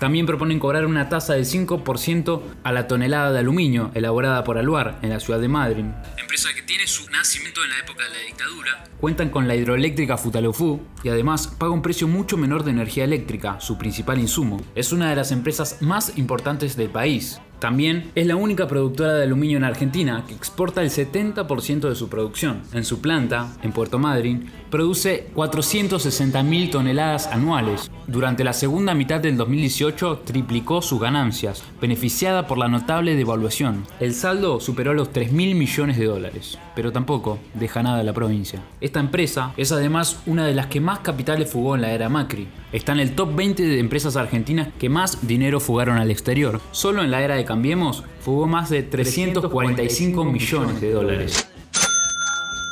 También 0.00 0.24
proponen 0.24 0.58
cobrar 0.58 0.86
una 0.86 1.10
tasa 1.10 1.34
del 1.34 1.44
5% 1.44 2.42
a 2.64 2.72
la 2.72 2.88
tonelada 2.88 3.32
de 3.32 3.38
aluminio 3.38 3.90
elaborada 3.92 4.42
por 4.44 4.56
Aluar 4.56 4.98
en 5.02 5.10
la 5.10 5.20
ciudad 5.20 5.38
de 5.38 5.48
Madrid. 5.48 5.84
Empresa 6.16 6.48
que 6.54 6.62
tiene 6.62 6.86
su 6.86 7.08
nacimiento 7.10 7.62
en 7.62 7.68
la 7.68 7.78
época 7.80 8.04
de 8.04 8.10
la 8.10 8.24
dictadura. 8.24 8.84
Cuentan 8.98 9.28
con 9.28 9.46
la 9.46 9.54
hidroeléctrica 9.56 10.16
Futalofú 10.16 10.80
y 11.04 11.10
además 11.10 11.48
paga 11.48 11.72
un 11.72 11.82
precio 11.82 12.08
mucho 12.08 12.38
menor 12.38 12.64
de 12.64 12.70
energía 12.70 13.04
eléctrica, 13.04 13.60
su 13.60 13.76
principal 13.76 14.18
insumo. 14.18 14.62
Es 14.74 14.90
una 14.92 15.10
de 15.10 15.16
las 15.16 15.32
empresas 15.32 15.82
más 15.82 16.16
importantes 16.16 16.78
del 16.78 16.88
país. 16.88 17.38
También 17.60 18.10
es 18.14 18.26
la 18.26 18.36
única 18.36 18.66
productora 18.66 19.12
de 19.12 19.24
aluminio 19.24 19.58
en 19.58 19.64
Argentina 19.64 20.24
que 20.26 20.34
exporta 20.34 20.82
el 20.82 20.88
70% 20.88 21.90
de 21.90 21.94
su 21.94 22.08
producción. 22.08 22.62
En 22.72 22.84
su 22.84 23.02
planta, 23.02 23.54
en 23.62 23.72
Puerto 23.72 23.98
Madryn, 23.98 24.50
produce 24.70 25.28
460.000 25.34 26.70
toneladas 26.70 27.26
anuales. 27.26 27.90
Durante 28.06 28.44
la 28.44 28.54
segunda 28.54 28.94
mitad 28.94 29.20
del 29.20 29.36
2018 29.36 30.22
triplicó 30.24 30.80
sus 30.80 31.00
ganancias, 31.00 31.62
beneficiada 31.82 32.46
por 32.46 32.56
la 32.56 32.68
notable 32.68 33.14
devaluación. 33.14 33.84
El 34.00 34.14
saldo 34.14 34.58
superó 34.58 34.94
los 34.94 35.12
3.000 35.12 35.54
millones 35.54 35.98
de 35.98 36.06
dólares, 36.06 36.58
pero 36.80 36.92
tampoco 36.92 37.38
deja 37.52 37.82
nada 37.82 38.00
a 38.00 38.02
la 38.02 38.14
provincia. 38.14 38.62
Esta 38.80 39.00
empresa 39.00 39.52
es 39.58 39.70
además 39.70 40.22
una 40.24 40.46
de 40.46 40.54
las 40.54 40.68
que 40.68 40.80
más 40.80 41.00
capitales 41.00 41.50
fugó 41.50 41.74
en 41.74 41.82
la 41.82 41.92
era 41.92 42.08
Macri. 42.08 42.48
Está 42.72 42.92
en 42.92 43.00
el 43.00 43.14
top 43.14 43.36
20 43.36 43.62
de 43.62 43.80
empresas 43.80 44.16
argentinas 44.16 44.68
que 44.78 44.88
más 44.88 45.26
dinero 45.28 45.60
fugaron 45.60 45.98
al 45.98 46.10
exterior. 46.10 46.58
Solo 46.70 47.02
en 47.02 47.10
la 47.10 47.20
era 47.20 47.34
de 47.34 47.44
Cambiemos 47.44 48.02
fugó 48.20 48.46
más 48.46 48.70
de 48.70 48.82
345 48.82 50.24
millones 50.24 50.80
de 50.80 50.90
dólares. 50.90 51.50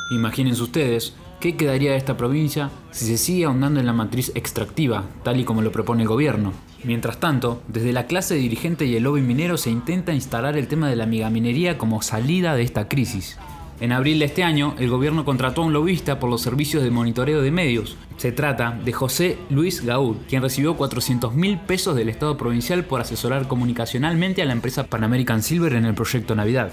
Imagínense 0.09 0.63
ustedes 0.63 1.13
qué 1.39 1.55
quedaría 1.55 1.91
de 1.91 1.97
esta 1.97 2.17
provincia 2.17 2.71
si 2.89 3.05
se 3.05 3.19
sigue 3.19 3.45
ahondando 3.45 3.79
en 3.79 3.85
la 3.85 3.93
matriz 3.93 4.31
extractiva, 4.33 5.03
tal 5.21 5.39
y 5.39 5.43
como 5.43 5.61
lo 5.61 5.71
propone 5.71 6.01
el 6.01 6.09
gobierno. 6.09 6.51
Mientras 6.83 7.19
tanto, 7.19 7.61
desde 7.67 7.93
la 7.93 8.07
clase 8.07 8.33
dirigente 8.33 8.85
y 8.85 8.95
el 8.95 9.03
lobby 9.03 9.21
minero 9.21 9.55
se 9.57 9.69
intenta 9.69 10.13
instalar 10.13 10.57
el 10.57 10.67
tema 10.67 10.89
de 10.89 10.95
la 10.95 11.05
megaminería 11.05 11.77
como 11.77 12.01
salida 12.01 12.55
de 12.55 12.63
esta 12.63 12.87
crisis. 12.87 13.37
En 13.81 13.93
abril 13.93 14.19
de 14.19 14.25
este 14.25 14.43
año, 14.43 14.75
el 14.77 14.89
gobierno 14.89 15.23
contrató 15.23 15.61
a 15.61 15.65
un 15.65 15.71
lobista 15.71 16.19
por 16.19 16.29
los 16.29 16.41
servicios 16.41 16.83
de 16.83 16.91
monitoreo 16.91 17.41
de 17.41 17.49
medios. 17.49 17.95
Se 18.17 18.33
trata 18.33 18.77
de 18.83 18.91
José 18.91 19.37
Luis 19.49 19.85
Gaud, 19.85 20.17
quien 20.27 20.41
recibió 20.41 20.75
400 20.75 21.33
mil 21.33 21.57
pesos 21.59 21.95
del 21.95 22.09
Estado 22.09 22.35
provincial 22.35 22.83
por 22.83 22.99
asesorar 22.99 23.47
comunicacionalmente 23.47 24.41
a 24.41 24.45
la 24.45 24.51
empresa 24.51 24.87
Pan 24.87 25.05
American 25.05 25.41
Silver 25.41 25.73
en 25.73 25.85
el 25.85 25.93
proyecto 25.93 26.35
Navidad. 26.35 26.71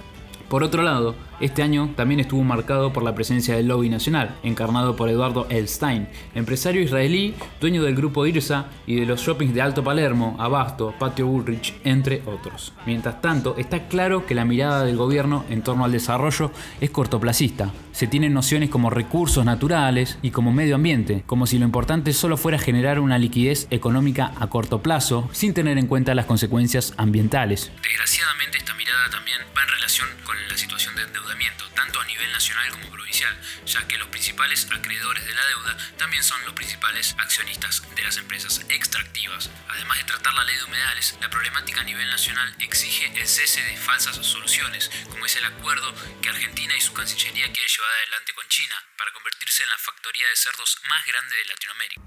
Por 0.49 0.65
otro 0.65 0.83
lado, 0.83 1.15
este 1.41 1.63
año 1.63 1.93
también 1.97 2.21
estuvo 2.21 2.43
marcado 2.43 2.93
por 2.93 3.03
la 3.03 3.15
presencia 3.15 3.57
del 3.57 3.69
lobby 3.69 3.89
nacional, 3.89 4.37
encarnado 4.43 4.97
por 4.97 5.09
Eduardo 5.09 5.47
Elstein, 5.51 6.09
empresario 6.35 6.83
israelí, 6.83 7.35
dueño 7.61 7.83
del 7.83 7.95
grupo 7.95 8.27
IRSA 8.27 8.67
y 8.87 8.97
de 8.97 9.07
los 9.07 9.21
shoppings 9.21 9.55
de 9.55 9.63
Alto 9.63 9.85
Palermo, 9.85 10.37
Abasto, 10.39 10.95
Patio 10.99 11.27
Bullrich, 11.27 11.75
entre 11.85 12.23
otros. 12.27 12.73
Mientras 12.87 13.21
tanto, 13.21 13.55
está 13.59 13.89
claro 13.89 14.27
que 14.27 14.35
la 14.35 14.45
mirada 14.45 14.85
del 14.85 14.97
gobierno 14.97 15.45
en 15.51 15.63
torno 15.63 15.85
al 15.85 15.93
desarrollo 15.93 16.51
es 16.81 16.91
cortoplacista. 16.91 17.71
Se 17.93 18.07
tienen 18.07 18.35
nociones 18.35 18.71
como 18.71 18.91
recursos 18.91 19.45
naturales 19.45 20.19
y 20.23 20.31
como 20.31 20.53
medio 20.53 20.75
ambiente, 20.75 21.23
como 21.27 21.47
si 21.47 21.59
lo 21.59 21.65
importante 21.65 22.13
solo 22.13 22.37
fuera 22.37 22.59
generar 22.59 23.01
una 23.01 23.19
liquidez 23.19 23.67
económica 23.71 24.33
a 24.39 24.47
corto 24.49 24.83
plazo, 24.83 25.29
sin 25.33 25.55
tener 25.55 25.79
en 25.79 25.87
cuenta 25.87 26.15
las 26.15 26.27
consecuencias 26.27 26.95
ambientales. 26.97 27.71
Desgraciadamente 27.83 28.59
esta 28.59 28.75
mirada 28.75 29.11
también 29.11 29.39
va 29.57 29.63
en 29.63 29.69
relación 29.69 30.09
con 30.25 30.37
la 30.49 30.57
situación 30.57 30.95
de 30.95 31.03
endeudamiento, 31.03 31.26
tanto 31.75 32.01
a 32.01 32.05
nivel 32.05 32.31
nacional 32.33 32.71
como 32.71 32.91
provincial, 32.91 33.37
ya 33.67 33.87
que 33.89 33.99
los 33.99 34.09
principales 34.09 34.67
acreedores 34.71 35.27
de 35.27 35.35
la 35.35 35.47
deuda 35.47 35.77
también 35.99 36.23
son 36.23 36.43
los 36.45 36.55
principales 36.55 37.17
accionistas 37.19 37.83
de 37.95 38.03
las 38.03 38.17
empresas 38.17 38.61
extractivas. 38.69 39.51
Además 39.69 39.99
de 39.99 40.05
tratar 40.05 40.35
la 40.35 40.45
ley 40.45 40.57
de 40.57 40.65
humedales, 40.65 41.17
la 41.21 41.29
problemática 41.29 41.81
a 41.81 41.85
nivel 41.85 42.09
nacional 42.09 42.55
exige 42.61 43.07
el 43.19 43.27
cese 43.27 43.61
de 43.63 43.77
falsas 43.77 44.17
soluciones, 44.25 44.91
como 45.11 45.27
es 45.27 45.37
el 45.37 45.45
acuerdo 45.45 45.93
que 46.23 46.29
Argentina 46.29 46.77
y 46.77 46.81
su 46.81 46.93
Cancillería 46.93 47.53
quiere 47.53 47.69
llevar 47.69 47.91
adelante 48.03 48.33
con 48.33 48.49
China 48.49 48.77
para 48.97 49.13
convertirse 49.13 49.65
en 49.65 49.71
la 49.71 49.79
factoría 49.79 50.29
de 50.29 50.37
cerdos 50.37 50.79
más 50.89 51.05
grande 51.07 51.37
de 51.37 51.45
Latinoamérica. 51.45 52.03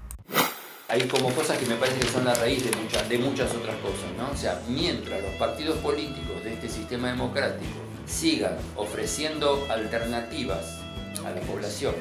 hay 0.88 1.06
como 1.06 1.32
cosas 1.34 1.58
que 1.58 1.66
me 1.66 1.76
parece 1.76 2.00
que 2.00 2.10
son 2.10 2.24
la 2.24 2.34
raíz 2.34 2.64
de 2.64 2.76
muchas, 2.76 3.08
de 3.08 3.18
muchas 3.18 3.50
otras 3.52 3.76
cosas, 3.76 4.10
¿no? 4.16 4.30
O 4.30 4.36
sea, 4.36 4.60
mientras 4.66 5.22
los 5.22 5.34
partidos 5.34 5.78
políticos 5.78 6.42
de 6.42 6.54
este 6.54 6.68
sistema 6.68 7.08
democrático 7.08 7.79
sigan 8.10 8.56
ofreciendo 8.76 9.66
alternativas 9.70 10.80
a 11.24 11.30
la 11.30 11.40
población, 11.42 11.94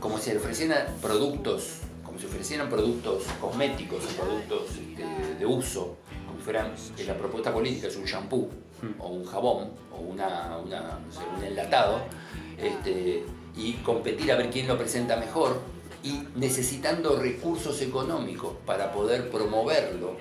como 0.00 0.18
si 0.18 0.34
ofrecieran 0.34 0.86
productos, 1.02 1.78
como 2.04 2.18
si 2.18 2.26
ofrecieran 2.26 2.68
productos 2.68 3.24
cosméticos 3.40 4.04
o 4.04 4.22
productos 4.22 4.62
este, 4.70 5.34
de 5.38 5.46
uso, 5.46 5.96
como 6.26 6.38
si 6.38 6.44
fueran 6.44 6.72
que 6.96 7.04
la 7.04 7.18
propuesta 7.18 7.52
política 7.52 7.88
es 7.88 7.96
un 7.96 8.04
shampoo 8.04 8.48
o 8.98 9.08
un 9.08 9.24
jabón 9.24 9.70
o 9.92 9.98
una, 9.98 10.56
una, 10.58 11.00
no 11.04 11.12
sé, 11.12 11.20
un 11.36 11.44
enlatado, 11.44 12.00
este, 12.56 13.24
y 13.56 13.72
competir 13.84 14.30
a 14.32 14.36
ver 14.36 14.50
quién 14.50 14.68
lo 14.68 14.78
presenta 14.78 15.16
mejor, 15.16 15.60
y 16.04 16.22
necesitando 16.36 17.16
recursos 17.16 17.82
económicos 17.82 18.54
para 18.64 18.92
poder 18.92 19.30
promoverlo, 19.30 20.16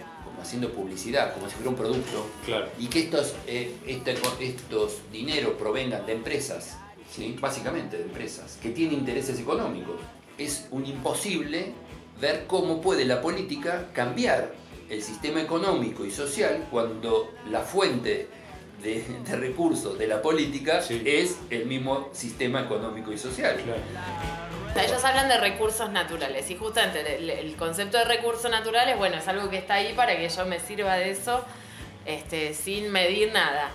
haciendo 0.46 0.70
publicidad, 0.72 1.34
como 1.34 1.48
si 1.50 1.56
fuera 1.56 1.70
un 1.70 1.76
producto, 1.76 2.28
Claro. 2.46 2.68
y 2.80 2.88
que 2.88 3.00
estos, 3.00 3.34
eh, 3.48 3.74
este- 3.88 4.16
estos 4.40 4.98
dineros 5.12 5.54
provengan 5.56 6.06
de 6.06 6.14
empresas, 6.14 6.78
¿sí? 7.14 7.36
básicamente 7.40 7.98
de 7.98 8.04
empresas, 8.04 8.58
que 8.62 8.70
tienen 8.70 9.00
intereses 9.00 9.40
económicos. 9.40 9.96
Es 10.38 10.68
un 10.72 10.86
imposible 10.86 11.74
ver 12.22 12.46
cómo 12.48 12.82
puede 12.82 13.06
la 13.06 13.22
política 13.22 13.88
cambiar 13.94 14.54
el 14.90 15.02
sistema 15.02 15.42
económico 15.42 16.06
y 16.06 16.12
social 16.12 16.68
cuando 16.70 17.32
la 17.50 17.62
fuente 17.62 18.28
de, 18.84 19.04
de 19.28 19.36
recursos 19.38 19.98
de 19.98 20.06
la 20.08 20.22
política 20.22 20.82
Sí. 20.82 21.02
es 21.06 21.38
el 21.50 21.66
mismo 21.66 22.10
sistema 22.14 22.62
económico 22.62 23.12
y 23.12 23.18
social. 23.18 23.58
Ellos 24.76 25.04
hablan 25.06 25.30
de 25.30 25.38
recursos 25.38 25.90
naturales 25.92 26.50
y 26.50 26.56
justamente 26.56 27.16
el, 27.16 27.56
concepto 27.56 27.98
de 27.98 28.04
recursos 28.04 28.52
naturales, 28.52 28.98
bueno, 28.98 29.18
es 29.18 29.28
algo 29.28 29.50
que 29.50 29.58
está 29.58 29.76
ahí 29.76 29.94
para 29.94 30.18
que 30.18 30.28
yo 30.28 30.46
me 30.46 30.60
sirva 30.60 30.96
de 30.96 31.12
eso 31.12 31.46
este, 32.06 32.54
sin 32.54 32.92
medir 32.92 33.32
nada. 33.32 33.70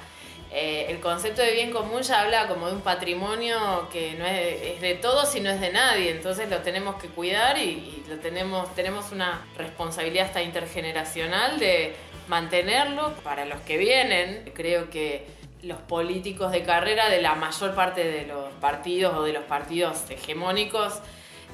Eh, 0.53 0.87
el 0.89 1.01
concepto 1.01 1.43
de 1.43 1.53
bien 1.53 1.71
común 1.71 2.03
ya 2.03 2.21
habla 2.21 2.49
como 2.49 2.67
de 2.67 2.75
un 2.75 2.81
patrimonio 2.81 3.89
que 3.93 4.15
no 4.15 4.27
es, 4.27 4.75
es 4.75 4.81
de 4.81 4.95
todos 4.95 5.35
y 5.37 5.41
no 5.41 5.49
es 5.49 5.61
de 5.61 5.73
nadie, 5.73 6.11
entonces 6.11 6.51
lo 6.51 6.59
tenemos 6.59 6.97
que 6.97 7.09
cuidar 7.09 7.57
y, 7.57 7.71
y 7.71 8.05
lo 8.09 8.17
tenemos, 8.17 8.75
tenemos 8.75 9.13
una 9.13 9.47
responsabilidad 9.57 10.27
hasta 10.27 10.43
intergeneracional 10.43 11.59
de 11.59 11.95
mantenerlo 12.29 13.15
para 13.23 13.45
los 13.45 13.61
que 13.61 13.79
vienen. 13.79 14.51
Creo 14.55 14.91
que 14.91 15.27
los 15.63 15.79
políticos 15.79 16.53
de 16.53 16.63
carrera 16.63 17.09
de 17.09 17.21
la 17.21 17.35
mayor 17.35 17.75
parte 17.75 18.05
de 18.05 18.27
los 18.27 18.51
partidos 18.61 19.15
o 19.17 19.23
de 19.25 19.33
los 19.33 19.45
partidos 19.45 20.11
hegemónicos 20.11 21.01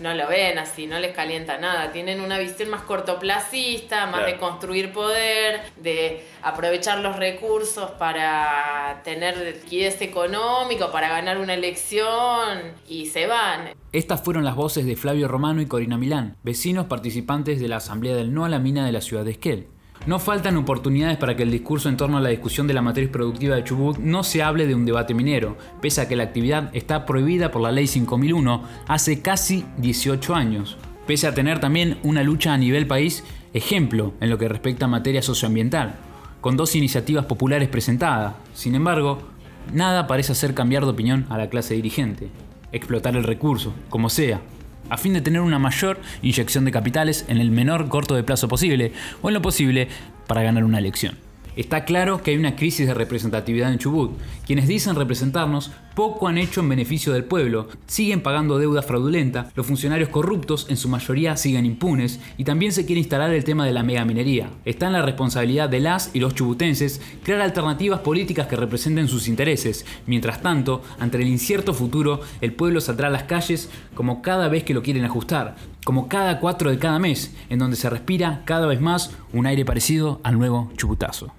no 0.00 0.12
lo 0.14 0.28
ven 0.28 0.58
así, 0.58 0.86
no 0.86 0.98
les 0.98 1.14
calienta 1.14 1.56
nada. 1.58 1.90
Tienen 1.90 2.20
una 2.20 2.38
visión 2.38 2.68
más 2.68 2.82
cortoplacista, 2.82 4.06
más 4.06 4.16
Claro. 4.16 4.26
de 4.26 4.36
construir 4.38 4.92
poder, 4.92 5.60
de 5.76 6.22
aprovechar 6.42 6.98
los 6.98 7.16
recursos 7.16 7.92
para 7.92 9.00
tener 9.04 9.38
liquidez 9.38 10.00
económica, 10.02 10.92
para 10.92 11.08
ganar 11.08 11.38
una 11.38 11.54
elección 11.54 12.74
y 12.86 13.06
se 13.06 13.26
van. 13.26 13.70
Estas 13.92 14.22
fueron 14.22 14.44
las 14.44 14.54
voces 14.54 14.84
de 14.84 14.96
Flavio 14.96 15.28
Romano 15.28 15.62
y 15.62 15.66
Corina 15.66 15.96
Milán, 15.96 16.36
vecinos 16.42 16.86
participantes 16.86 17.60
de 17.60 17.68
la 17.68 17.76
Asamblea 17.76 18.14
del 18.14 18.34
No 18.34 18.44
a 18.44 18.48
la 18.48 18.58
Mina 18.58 18.84
de 18.84 18.92
la 18.92 19.00
ciudad 19.00 19.24
de 19.24 19.30
Esquel. 19.32 19.68
No 20.04 20.18
faltan 20.18 20.56
oportunidades 20.56 21.16
para 21.16 21.34
que 21.34 21.42
el 21.42 21.50
discurso 21.50 21.88
en 21.88 21.96
torno 21.96 22.18
a 22.18 22.20
la 22.20 22.28
discusión 22.28 22.66
de 22.66 22.74
la 22.74 22.82
matriz 22.82 23.08
productiva 23.08 23.56
de 23.56 23.64
Chubut 23.64 23.98
no 23.98 24.22
se 24.22 24.42
hable 24.42 24.66
de 24.66 24.74
un 24.74 24.84
debate 24.84 25.14
minero, 25.14 25.56
pese 25.80 26.00
a 26.00 26.08
que 26.08 26.16
la 26.16 26.24
actividad 26.24 26.70
está 26.74 27.06
prohibida 27.06 27.50
por 27.50 27.62
la 27.62 27.72
Ley 27.72 27.86
5001 27.86 28.62
hace 28.86 29.20
casi 29.20 29.64
18 29.78 30.34
años, 30.34 30.76
pese 31.06 31.26
a 31.26 31.34
tener 31.34 31.58
también 31.58 31.98
una 32.02 32.22
lucha 32.22 32.52
a 32.52 32.58
nivel 32.58 32.86
país 32.86 33.24
ejemplo 33.52 34.12
en 34.20 34.30
lo 34.30 34.38
que 34.38 34.48
respecta 34.48 34.84
a 34.84 34.88
materia 34.88 35.22
socioambiental, 35.22 35.96
con 36.40 36.56
dos 36.56 36.76
iniciativas 36.76 37.24
populares 37.24 37.68
presentadas. 37.68 38.34
Sin 38.54 38.74
embargo, 38.74 39.18
nada 39.72 40.06
parece 40.06 40.32
hacer 40.32 40.54
cambiar 40.54 40.84
de 40.84 40.90
opinión 40.90 41.26
a 41.30 41.38
la 41.38 41.48
clase 41.48 41.74
dirigente. 41.74 42.28
Explotar 42.70 43.16
el 43.16 43.24
recurso, 43.24 43.72
como 43.88 44.10
sea, 44.10 44.40
a 44.90 44.96
fin 44.96 45.12
de 45.12 45.20
tener 45.20 45.40
una 45.40 45.58
mayor 45.58 46.00
inyección 46.22 46.64
de 46.64 46.72
capitales 46.72 47.24
en 47.28 47.38
el 47.38 47.50
menor 47.50 47.88
corto 47.88 48.14
de 48.14 48.22
plazo 48.22 48.48
posible 48.48 48.92
o 49.22 49.28
en 49.28 49.34
lo 49.34 49.42
posible 49.42 49.88
para 50.26 50.42
ganar 50.42 50.64
una 50.64 50.78
elección. 50.78 51.25
Está 51.56 51.86
claro 51.86 52.22
que 52.22 52.32
hay 52.32 52.36
una 52.36 52.54
crisis 52.54 52.86
de 52.86 52.92
representatividad 52.92 53.72
en 53.72 53.78
Chubut. 53.78 54.12
Quienes 54.46 54.68
dicen 54.68 54.94
representarnos 54.94 55.70
poco 55.94 56.28
han 56.28 56.36
hecho 56.36 56.60
en 56.60 56.68
beneficio 56.68 57.14
del 57.14 57.24
pueblo, 57.24 57.68
siguen 57.86 58.20
pagando 58.20 58.58
deuda 58.58 58.82
fraudulenta, 58.82 59.50
los 59.54 59.66
funcionarios 59.66 60.10
corruptos 60.10 60.66
en 60.68 60.76
su 60.76 60.90
mayoría 60.90 61.38
siguen 61.38 61.64
impunes 61.64 62.20
y 62.36 62.44
también 62.44 62.72
se 62.72 62.84
quiere 62.84 63.00
instalar 63.00 63.32
el 63.32 63.44
tema 63.44 63.64
de 63.64 63.72
la 63.72 63.82
megaminería. 63.82 64.50
Está 64.66 64.88
en 64.88 64.92
la 64.92 65.00
responsabilidad 65.00 65.70
de 65.70 65.80
las 65.80 66.10
y 66.12 66.20
los 66.20 66.34
chubutenses 66.34 67.00
crear 67.24 67.40
alternativas 67.40 68.00
políticas 68.00 68.46
que 68.48 68.56
representen 68.56 69.08
sus 69.08 69.26
intereses. 69.26 69.86
Mientras 70.06 70.42
tanto, 70.42 70.82
ante 70.98 71.16
el 71.16 71.26
incierto 71.26 71.72
futuro, 71.72 72.20
el 72.42 72.52
pueblo 72.52 72.82
saldrá 72.82 73.08
a 73.08 73.10
las 73.10 73.22
calles 73.22 73.70
como 73.94 74.20
cada 74.20 74.48
vez 74.48 74.62
que 74.62 74.74
lo 74.74 74.82
quieren 74.82 75.06
ajustar, 75.06 75.56
como 75.86 76.08
cada 76.08 76.38
cuatro 76.38 76.68
de 76.68 76.78
cada 76.78 76.98
mes, 76.98 77.34
en 77.48 77.58
donde 77.58 77.76
se 77.76 77.88
respira 77.88 78.42
cada 78.44 78.66
vez 78.66 78.82
más 78.82 79.12
un 79.32 79.46
aire 79.46 79.64
parecido 79.64 80.20
al 80.22 80.38
nuevo 80.38 80.70
chubutazo. 80.76 81.32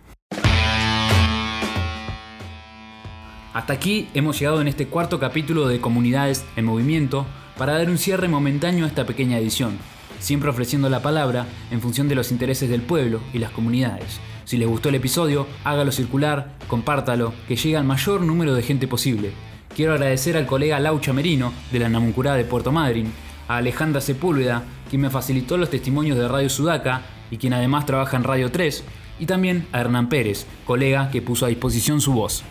Hasta 3.58 3.74
aquí 3.74 4.08
hemos 4.14 4.38
llegado 4.38 4.62
en 4.62 4.68
este 4.68 4.86
cuarto 4.86 5.20
capítulo 5.20 5.68
de 5.68 5.82
Comunidades 5.82 6.46
en 6.58 6.66
Movimiento 6.66 7.26
para 7.58 7.74
dar 7.74 7.90
un 7.90 7.98
cierre 7.98 8.28
momentáneo 8.28 8.86
a 8.86 8.88
esta 8.88 9.08
pequeña 9.08 9.40
edición. 9.40 9.80
siempre 10.20 10.52
ofreciendo 10.52 10.90
la 10.90 11.02
palabra 11.02 11.48
en 11.72 11.82
función 11.82 12.08
de 12.08 12.14
los 12.14 12.32
intereses 12.32 12.70
del 12.70 12.84
pueblo 12.84 13.20
y 13.34 13.40
las 13.40 13.50
comunidades. 13.50 14.20
Si 14.46 14.58
les 14.58 14.68
gustó 14.68 14.90
el 14.90 14.96
episodio, 14.96 15.48
hágalo 15.64 15.92
circular, 15.92 16.54
compártalo, 16.68 17.34
que 17.48 17.56
llegue 17.56 17.78
al 17.78 17.84
mayor 17.84 18.22
número 18.22 18.54
de 18.54 18.62
gente 18.62 18.88
posible. 18.88 19.32
Quiero 19.76 19.94
agradecer 19.94 20.38
al 20.38 20.46
colega 20.46 20.80
Laucha 20.80 21.12
Merino 21.12 21.52
de 21.72 21.80
la 21.80 21.90
Namuncurá 21.90 22.36
de 22.36 22.46
Puerto 22.46 22.72
Madryn, 22.72 23.12
a 23.48 23.58
Alejandra 23.58 24.02
Sepúlveda, 24.02 24.66
quien 24.88 25.02
me 25.02 25.10
facilitó 25.10 25.58
los 25.58 25.72
testimonios 25.72 26.16
de 26.16 26.28
Radio 26.28 26.50
Sudaca 26.50 27.02
y 27.32 27.38
quien 27.38 27.54
además 27.54 27.88
trabaja 27.88 28.18
en 28.18 28.24
Radio 28.24 28.52
3, 28.52 28.84
y 29.20 29.26
también 29.26 29.66
a 29.72 29.80
Hernán 29.80 30.10
Pérez, 30.10 30.46
colega 30.66 31.10
que 31.10 31.24
puso 31.24 31.48
a 31.48 31.50
disposición 31.50 32.02
su 32.02 32.14
voz. 32.14 32.44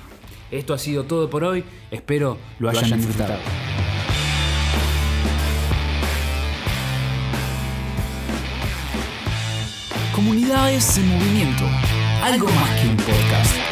Esto 0.51 0.75
ha 0.75 0.79
sido 0.79 1.05
todo 1.05 1.29
por 1.29 1.43
hoy, 1.45 1.65
espero 1.91 2.39
lo 2.59 2.71
hayan, 2.71 2.99
disfrutado. 2.99 3.39
Comunidades 10.15 10.97
en 10.99 11.09
movimiento, 11.09 11.65
algo 12.23 12.49
más 12.49 12.81
que 12.81 12.89
un 12.89 12.97
podcast. 12.97 13.66